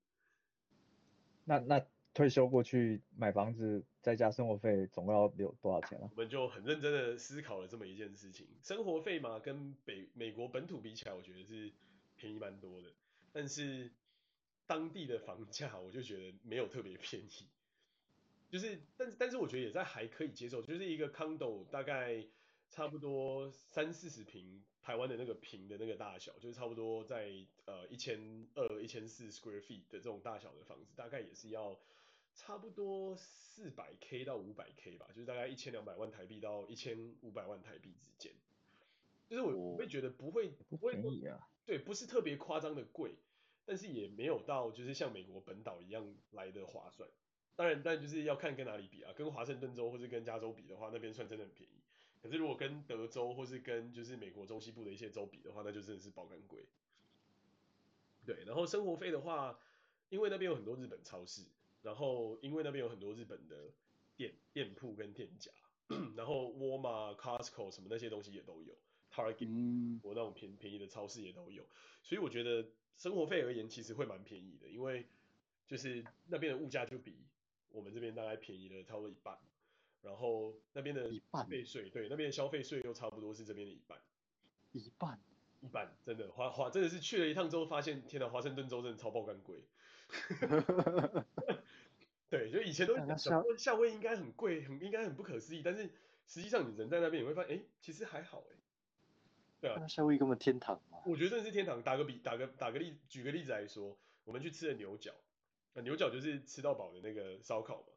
[1.44, 1.86] 那那
[2.16, 6.08] 退休过去买房子，再加生活费，总共要留多少钱啊？
[6.12, 11.70] 我们就很认真的思考了这么一件事情，生活费嘛，跟北美国本土比起来，我觉得是
[12.16, 12.88] 便宜蛮多的，
[13.34, 13.90] 但是
[14.66, 17.46] 当地的房价，我就觉得没有特别便宜，
[18.50, 22.24] 就是，但但是我觉得也在还可以接受，就是一个 condo 大概。
[22.68, 27.30] 差不多三四十平，台湾的那个坪的那个大小，就是差不多在
[27.64, 28.18] 呃一千
[28.56, 31.78] 二、一千四 square feet 的这种大小的房子，大概也是要
[32.36, 38.32] 差不多四百 k 到五百 k 吧，就是大概一千两百万台币到一千五百万台币之间。
[39.28, 43.16] 就是我我会觉得不会不会便宜啊，对，不是特别夸张的贵，
[43.64, 47.08] 但是也没有到就是像美国本岛一样来的划算。
[47.56, 51.82] 当然，但就是要看跟哪里比啊，跟华盛顿州或是跟加州比的话，那边算真的很便宜。
[52.22, 56.66] 可是如果跟德州或是跟就是美国中西部的一些州比的话，那就真的是爆肝贵。
[58.26, 59.58] 对，然后生活费的话，
[60.10, 61.42] 因为那边有很多日本超市，
[61.86, 63.70] 然后因为那边有很多日本的
[64.16, 65.52] 店店铺跟店家，
[66.16, 68.74] 然后沃尔玛、Costco 什么那些东西也都有
[69.12, 71.64] ，Target 我那种便便宜的超市也都有，
[72.02, 72.66] 所以我觉得
[72.96, 75.06] 生活费而言其实会蛮便宜的，因为
[75.68, 77.24] 就是那边的物价就比
[77.70, 79.38] 我们这边大概便宜了差不多一半。
[80.02, 83.98] 然后那边的消费税，对，那边的消费税又差不多是这边的一半，
[84.72, 85.20] 一半，
[85.60, 89.64] 一半，真的，华华真的是去了一趟之后发现，天哪，华盛顿州真的超爆肝贵。
[92.28, 95.84] 对，就以前都想说夏威夷应该很贵，很应该很不可思议，但是
[96.26, 98.56] 实际上你人在那边你会发现，哎，其实还好，哎，
[99.60, 100.98] 对啊，夏威夷根本天堂嘛。
[101.06, 101.82] 我觉得真的是天堂。
[101.82, 105.12] 打个比，打个打个例，举个例子来说，我们去吃了牛角，
[105.74, 107.88] 牛角就是吃到饱的那个烧烤嘛，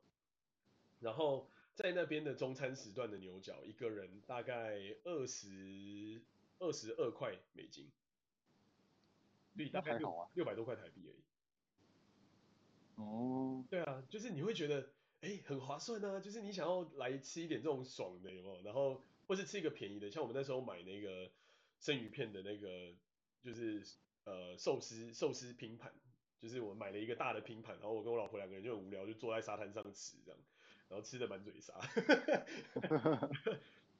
[0.99, 1.49] 然后。
[1.75, 6.21] 在那边的中餐时段的牛角，一个人大概二十
[6.57, 7.89] 二十二块美金，
[9.55, 11.23] 对，大概六六百多块台币而已。
[12.99, 14.89] 哦，对啊，就是你会觉得，
[15.21, 18.61] 哎、很划算啊，就是你想要来吃一点这种爽的，有没有？
[18.61, 21.31] 然后或是吃一个便宜的，像我们那时候买那个
[21.79, 22.93] 生鱼片的那个，
[23.41, 23.81] 就是
[24.25, 25.93] 呃寿司寿司拼盘，
[26.41, 30.39] 就是我买了一个大的拼盘，然后我跟我老婆两个人就很无聊，就坐在沙滩上吃这样。
[30.89, 31.75] 然后吃的满嘴沙，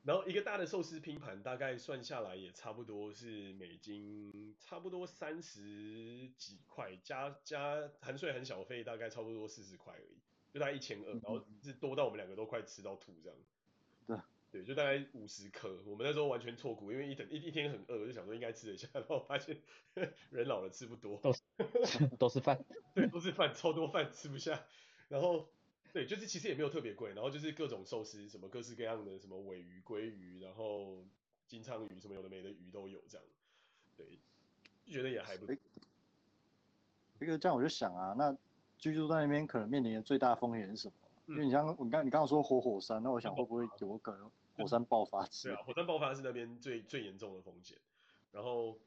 [0.03, 10.17] 然后一个大的寿司拼盘大概算下来也差不多是美金，差不多三十几块，加加含税含小费大概差不多四十块而已，
[10.53, 13.37] 就大概一千二，然后是多到我们两个都快吃到吐这样。
[14.07, 14.17] 对，
[14.51, 19.61] 对，就大概五十颗，我们那时候完全错估，因为一整一一天很饿，我就想说应该吃得下，然后发现
[20.31, 22.63] 人老了吃不多，都是都是饭，
[22.95, 24.65] 对，都是饭，超多饭吃不下，
[25.09, 25.49] 然后。
[25.91, 31.03] 对，就是其实也没有特别贵，然后就是各种寿司，什么各式各样的，什么尾鱼、鲑鱼，然后
[31.47, 33.25] 金枪鱼，什么有的没的鱼都有这样。
[33.97, 34.05] 对，
[34.85, 35.55] 就觉得也还不错。
[37.19, 38.37] 这个这样我就想啊，那
[38.77, 40.93] 居住在那边可能面临的最大风险是什么？
[41.25, 45.25] 嗯、因为你像你刚你刚刚说活火，火山，那我想会不会有可能火山爆发？
[45.43, 47.77] 对啊，火山爆发是那边最最严重的风险。
[48.31, 48.77] 然后。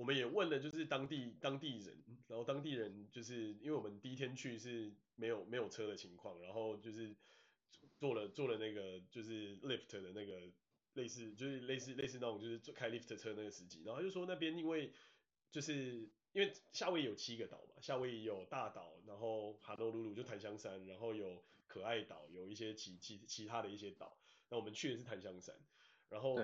[0.00, 1.94] 我们也问了，就是当地当地人，
[2.26, 7.14] 然后当地人就是因为我们第一天去是没有没有车的情况，然后就是
[7.98, 10.50] 坐了坐了那个就是 lift 的那个
[10.94, 14.90] 类似就是类似类似那种就是开 lift 车那个司机，然后他就说那边因为
[15.50, 24.16] 就是因为夏威夷有七个岛嘛，夏威夷有大岛，然后哈诺鲁鲁就檀香山，然后有可爱岛，有一些其其其他的一些岛，
[24.48, 25.54] 那我们去的是檀香山，
[26.08, 26.38] 然后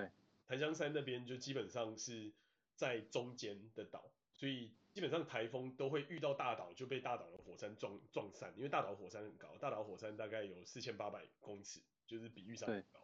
[0.45, 2.31] 檀香山那边就基本上是。
[2.77, 12.99] 在中间的岛，所以基本上台风都会遇到大岛，就被大岛的火山撞撞散，因为大岛火山很高，大岛火山大概有四千八百公尺，就是比玉山很高。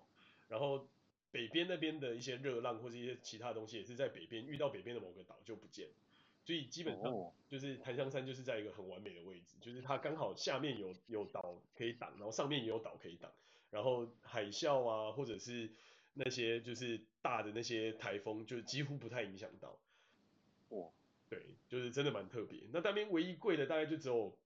[0.48, 0.88] 然后
[1.32, 5.90] 北边那边的一些热浪或者一些其他东西也是在北边遇到北边的某个岛就不见，
[6.46, 13.32] 所以基本上就是檀香山就是在一个很完美的位置，就是它刚好下面有有岛可以挡，然后上面也有岛可以挡，
[13.72, 15.72] 然后海啸啊或者是
[16.14, 19.78] 那些就是大的那些台风就几乎不太影响到。
[20.70, 20.90] 哇，
[21.30, 22.62] 对，就是真的蛮特别。
[22.72, 24.38] 那那边唯一贵的大概就只有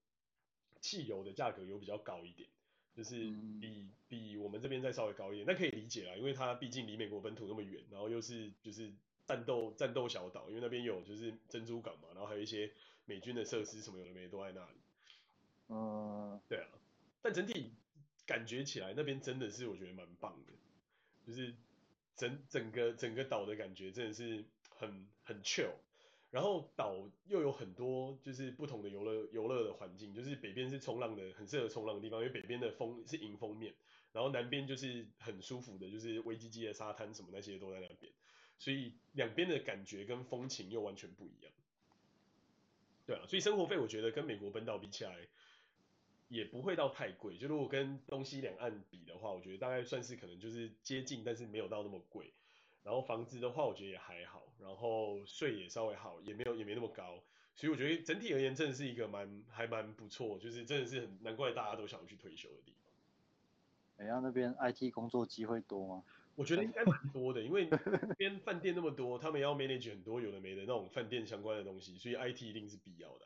[0.82, 2.48] 汽油的价格有比较高一点。
[2.96, 8.92] 就是比比我们这边再稍微高一点，那可以理解啦，因为它毕竟离美国本土那么远，然后又是就是
[9.28, 12.72] 战斗战斗小岛，因为那边有就是珍珠港嘛，然后还有一些
[13.06, 14.78] 美军的设施什么有的没的都在那里。
[15.70, 16.70] 嗯，对啊，
[17.22, 17.72] 但整体
[18.26, 20.54] 感觉起来那边真的是我觉得蛮棒的，
[21.28, 21.54] 就是
[22.16, 25.74] 整整个整个岛的感觉真的是很很 chill。
[26.30, 33.74] 然后岛又有很多就是不同的游乐游乐的环境，就是北边是冲浪的，很适合冲浪的地方，因为北边的风是迎风面，
[34.12, 38.12] 然后南边就是很舒服的，就是威基基的沙滩什么那些都在那边，
[38.60, 41.52] 所以两边的感觉跟风情又完全不一样。
[43.06, 45.16] 对啊，所以生活费我觉得跟美国本岛比起来
[46.28, 52.34] 也不会到太贵，就如果跟东西两岸比的话，我觉得大概算是可能就是接近，但是没有到那么贵。
[52.84, 57.22] 然后房子的话，我觉得也还好，然后税也稍微好，也没有也没那么高，
[57.56, 62.92] 所以我觉得整体而言，真的是一个蛮还蛮不错，就是真的是很难怪大家都想要去退休的地方。
[63.98, 66.04] 哎呀，那边 IT 工作机会多吗？
[66.36, 73.26] 我觉得应该蛮多的，因为那边饭店那么多，他们要 manage 很多有的没的那种饭店相关的东西，所以 IT 一定是必要的。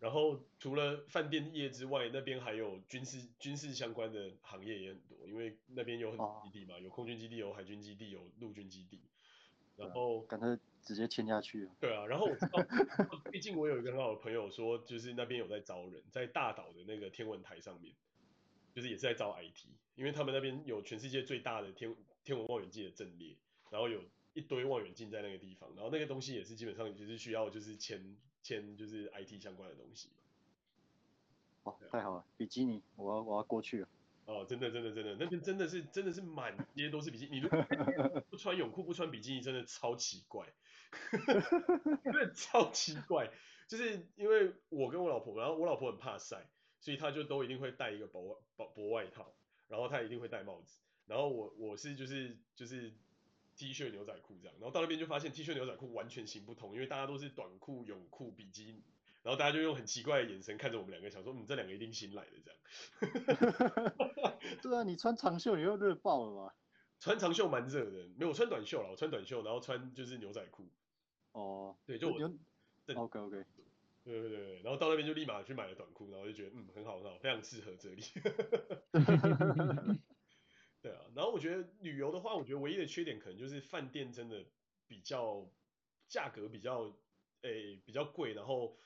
[0.00, 9.00] 然后除了饭店业之外，那边还有军事军事相关的行业也很多，因为那边有很多基地嘛，有空军基地，有海军基地，有陆军基地。
[9.76, 11.68] 然后赶快直接签下去。
[11.80, 12.64] 对啊，然后我知道，
[13.30, 17.94] 毕竟我有一个很好的朋友说，就是那边有在招人，在大岛的那个天文台上面，
[18.74, 21.94] 就是也是在招 IT，因为他们那边有全世界最大的天
[22.24, 23.36] 天文望远镜的阵列，
[23.70, 24.02] 然后有
[24.34, 28.16] 一堆望远镜在那个地方，然后那个东西也是基本上就是需要就是签。
[28.48, 30.08] 签就是 IT 相关的东西。
[31.64, 33.88] 哦，太好了，比基尼，我要我要过去了。
[34.24, 37.62] 哦，真的真的真的，那边真的是真的是满街都是比基尼，你如果
[38.30, 40.50] 不穿泳裤不穿比基尼，真的超奇怪，
[42.02, 43.30] 真的超奇怪。
[43.66, 46.48] 就是因为我跟我老婆，然后我老婆很怕晒，
[46.80, 49.34] 所以她就都一定会带一个薄外薄薄外套，
[49.68, 52.94] 然后她一定会戴帽子，然后我我是就是就是。
[53.58, 58.84] T 恤牛仔裤这样，然后到那边就发现 T 恤牛仔裤完全行不通，因为大家都是短裤泳裤比基尼，
[59.24, 62.58] 然后大家就用很奇怪的眼神看着我们两个，想说嗯，这两个一定新来的这样。
[64.62, 66.54] 对啊，你穿长袖你又热爆了吧？
[67.00, 70.68] 穿长袖蛮热的，没有我穿短袖了，我穿短袖，然后穿就是牛仔裤。
[71.32, 72.18] 哦，对，就我。
[72.86, 73.44] 对 OK OK。
[74.04, 78.02] 对对对，然后到那边就立马去买了短裤，然后就觉得嗯，很好很好，非常适合这里。
[80.80, 84.44] 对啊，然后我觉得旅游的话，我觉得唯一的缺点可能就是饭店真的
[84.86, 85.50] 比较
[86.08, 86.96] 价格比较
[87.42, 88.76] 诶比较贵，然后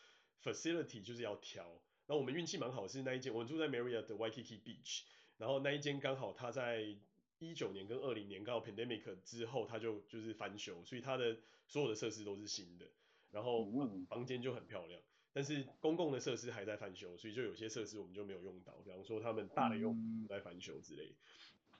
[0.43, 1.64] facility 就是要挑。
[2.07, 5.03] 然后我们运气蛮好，是那一间我们住在 Marriott 的 Waikiki Beach，
[5.36, 6.97] 然后那一间刚好它在
[7.38, 11.36] 一九年跟二零年刚好 pandemic 之后，它就就是翻修，所以它的
[11.66, 12.86] 所有的设施都是新的，
[13.30, 13.66] 然后
[14.09, 15.01] 房间就很漂亮。
[15.34, 21.14] 但是公共的设施还在翻修，所以就有些设施我们就没有用到，比方说他们大的用在翻修之类。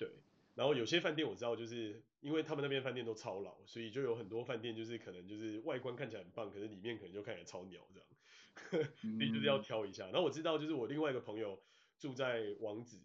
[0.03, 0.11] 对，
[0.55, 8.85] 然后有些饭店我知道，就是因为他们那边饭店都超老，所以就有很多饭店就是可能就是外观看起来很棒，可是里面可能就看起来超鸟这样，
[9.19, 10.05] 所以就是要挑一下。
[10.07, 11.61] 然后我知道就是我另外一个朋友
[11.99, 12.99] 住在王子，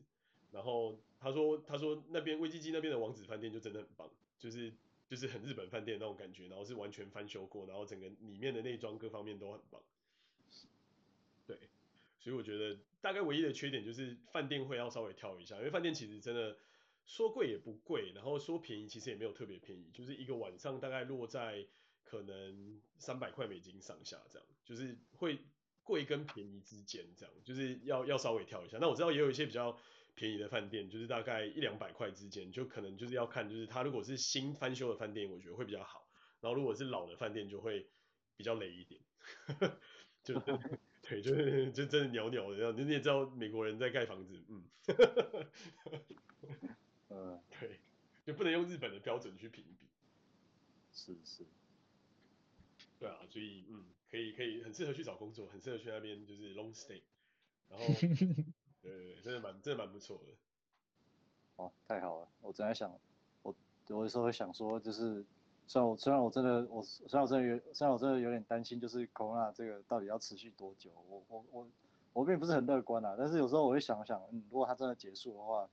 [0.52, 4.74] 然后他说他说那边威基基那边的王子饭店就真的很棒，就是
[5.08, 9.82] 就是很日本饭店那种感觉，然后是完全翻修过，然后整个里面的内装各方面都很棒。
[11.46, 11.58] 对，
[12.20, 16.58] 所以我觉得大概唯一的缺点就是饭店会要稍微挑一下，因为饭店其实真的。
[17.08, 21.66] 说贵也不贵，然后说便宜其实也没有特别便宜，就是一个晚上大概落在
[22.04, 25.40] 可能三百块美金上下这样，就是会
[25.84, 28.78] 贵跟便宜之间这样，就是要要稍微挑一下。
[28.80, 29.78] 那我知道也有一些比较
[30.16, 36.10] 便宜的饭店，就是大概一两百块之间，就可能就是要看，就是它如果是新翻修的饭店，我觉得会比较好，
[36.42, 37.88] 然后如果是老的饭店就会
[38.36, 39.00] 比较雷一点，
[40.24, 40.38] 就
[41.02, 44.66] 对，就是就真的鸟鸟的这样，你也知道美国人在盖房子，嗯。
[47.10, 47.80] 嗯， 对，
[48.26, 49.88] 就不能用日本的标准去评比。
[50.94, 51.46] 是是。
[53.00, 57.02] 对啊，所以嗯，可以可以，很适合去找工作，很适合去那边就是 long stay。
[57.70, 57.86] 然后，
[58.82, 60.34] 对对对，真的蛮真的蛮不错的。
[61.58, 62.28] 哦，太好了！
[62.42, 62.92] 我正在想，
[63.44, 63.54] 我
[63.90, 65.24] 我有时候会想说，就是
[65.68, 70.90] 虽然我虽然我真的我虽然我真的有虽然我真的有点担心，就是 Corona 这个到底要持续多久？
[71.08, 71.68] 我我我
[72.14, 75.70] 我并不是很乐观啊，但是有时候我会想想，嗯，如果它真的结束的话。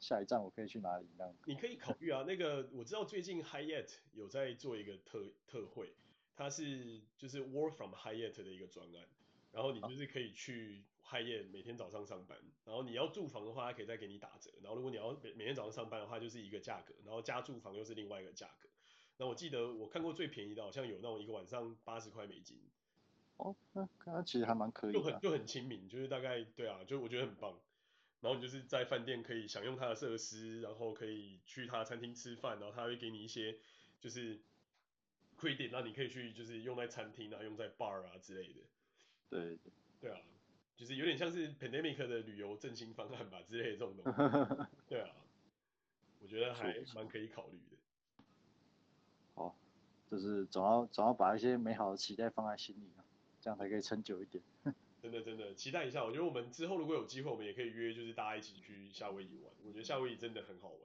[0.00, 1.34] 下一站我可以去哪里那样？
[1.46, 5.92] 你可以考虑啊，那个我知道最近 Hyatt 有在做一个特特惠，
[6.36, 9.06] 它是就是 Work from Hyatt 的一个专案，
[9.52, 18.68] 然后你就是可以去 Hyatt 每天早上上班，然后你要住房的话，它可以再给你打折，然后如果你要每每天早上上班的话，就是一个价格，然后加住房又是另外一个价格。
[19.16, 22.56] 那我记得我看过最便宜的，好像有那种一个晚上八十块美金。
[23.38, 27.58] 哦，那那其实还蛮可以的，就很就很亲民，就是大概对啊，就我觉得很棒。
[28.20, 33.58] 然后你就是在饭店可以享用它的设施，然后可以去它的餐厅吃饭，然后它会给你一些
[34.00, 34.40] 就是
[35.38, 38.60] credit，那你可以去就是用在餐厅啊，用在 bar 啊之类的。
[39.30, 40.20] 对对对啊，
[40.76, 44.66] 就是有点像是 pandemic 的旅游振兴方案吧之类的这种东西。
[44.88, 45.10] 对啊，
[46.20, 47.76] 我觉得还蛮可以考虑的。
[49.34, 49.56] 好，
[50.10, 52.90] 就是总要总要把一些美好的期待放在心里。
[53.40, 54.42] 这样才可以撑久一点。
[55.10, 56.04] 真的真的，期待一下。
[56.04, 59.50] 我觉得我们之后如果有机会，我们也可以约，就是大家一起去夏威夷玩。
[59.64, 60.78] 我觉得夏威夷真的很好玩。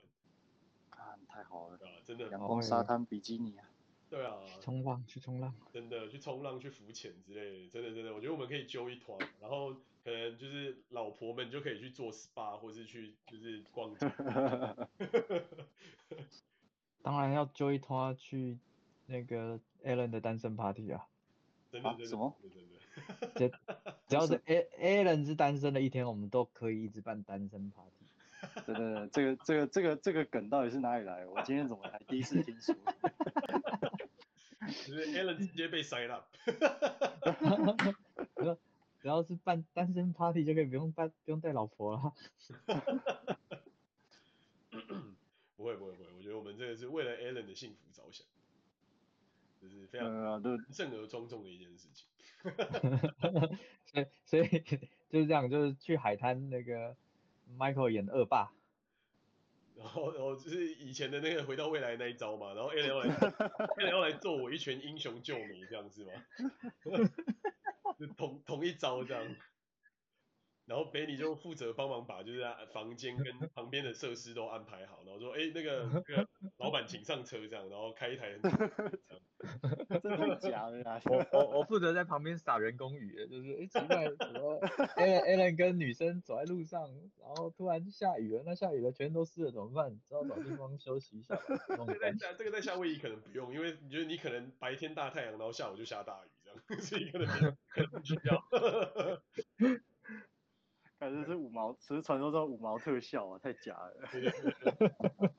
[0.92, 1.76] 啊，太好了。
[1.76, 2.30] 啊，真的。
[2.30, 3.70] 阳光沙滩比基尼啊。
[4.10, 4.38] 对啊。
[4.46, 5.54] 去冲浪，去冲浪。
[5.74, 7.70] 真的，去冲浪，去浮潜之类的。
[7.70, 9.74] 真的真的，我觉得我们可以揪一团，然后
[10.06, 14.08] 可能就是老婆们就可以去做 SPA，或是去就是逛街。
[17.04, 18.58] 当然要揪一团去
[19.08, 21.06] 那个 Alan 的单身 party 啊。
[21.70, 22.34] 真的真的，什么？
[23.36, 23.52] 只
[24.08, 24.68] 只要是 A
[25.04, 27.92] Alan 是单身的一天，我们都可以一直办单身 party。
[28.66, 31.26] 对对对，这个这个这个这个梗到底是哪里来？
[31.26, 32.76] 我今天怎么还第一次听说？
[34.68, 36.26] 就是 Alan 直接被 sign up。
[39.02, 42.14] 只要是办单身 party 就可以不用办不用带老婆了。
[45.56, 48.26] 不会不会不会，我觉得我们这个是为了 Alan 的幸福着想。
[49.62, 52.06] 就是非常正而庄重的一件事情，
[53.86, 54.48] 所以所以
[55.10, 56.96] 就是这样，就是去海滩那个
[57.58, 58.52] Michael 演恶霸，
[59.78, 66.12] 然后然后就是以前的那个回到未来那一招嘛，然后 Alan 要来要来做我一拳英雄救美这样子吗？
[68.00, 69.36] 就同同一招这样。
[70.66, 72.42] 然后 Benny 就负责帮忙把就是
[72.72, 81.02] 房间跟旁边的设施都安排好，然后说，哎，那个那个老板请上车这样，然后开一台这样，真的假的啊？
[81.06, 84.60] 我我我负责在旁边撒人工雨，就是哎奇怪，什么
[84.96, 86.82] Alan Alan 跟女生走在路上，
[87.20, 90.00] 然后突然下雨了，那下雨了全都湿了怎么办？
[90.08, 91.36] 只好找地方休息一下。
[91.68, 97.28] 这个在夏这个在夏威夷可能不用，因为你觉得你可能白天大太阳，然后下午就下大雨这样， 所以可能
[97.68, 98.42] 可能不需要。
[101.04, 104.10] 还是是五毛，只是传说中五毛特效啊，太假了。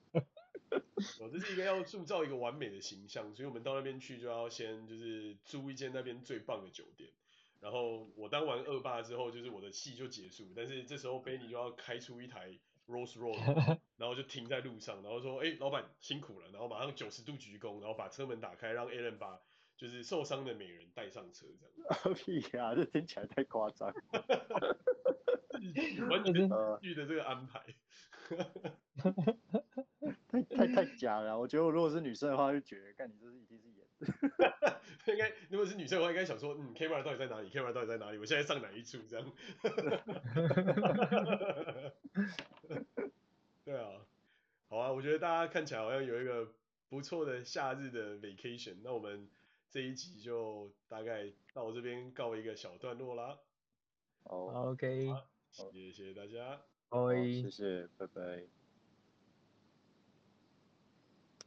[1.21, 7.11] 我这是一个要塑造一个完美的形象，所以我们到那边去就要先就是租一间那边最棒的酒店。
[7.61, 10.47] 然后我当完恶霸之后，就是我的戏就结束。
[10.55, 19.41] 但是这时候 Benny 就要开出一台 Rolls Royce， 然后就停在路上，然后说：“哎、欸，老板辛苦了。”然后马上九十度鞠躬，然后把车门打开，让 Alan 把
[19.77, 22.15] 就是受伤的美人带上车，这样。
[22.15, 23.95] 屁呀、啊，这听起来太夸张。
[26.11, 26.35] 完全
[26.81, 27.61] 剧的这个安排，
[30.29, 31.39] 太太太假了。
[31.39, 34.07] 我觉得我如果是女生的话，就觉得，干你这是一定是演的。
[35.13, 38.19] 应该如果是女生的话，应该想说，嗯，camera 到底在哪里？camera 到底在哪里？
[38.19, 38.99] 我现在上哪一处？
[39.09, 39.33] 这样。
[43.65, 43.91] 对啊，
[44.69, 46.53] 好啊，我觉得大家看起来好像有一个
[46.89, 48.77] 不错的夏日的 vacation。
[48.83, 49.29] 那我们
[49.71, 53.39] 这一集就大概到这边告一个小段落啦。
[54.25, 55.09] 哦，OK。
[55.55, 58.64] 谢谢大家，拜，谢谢，拜拜。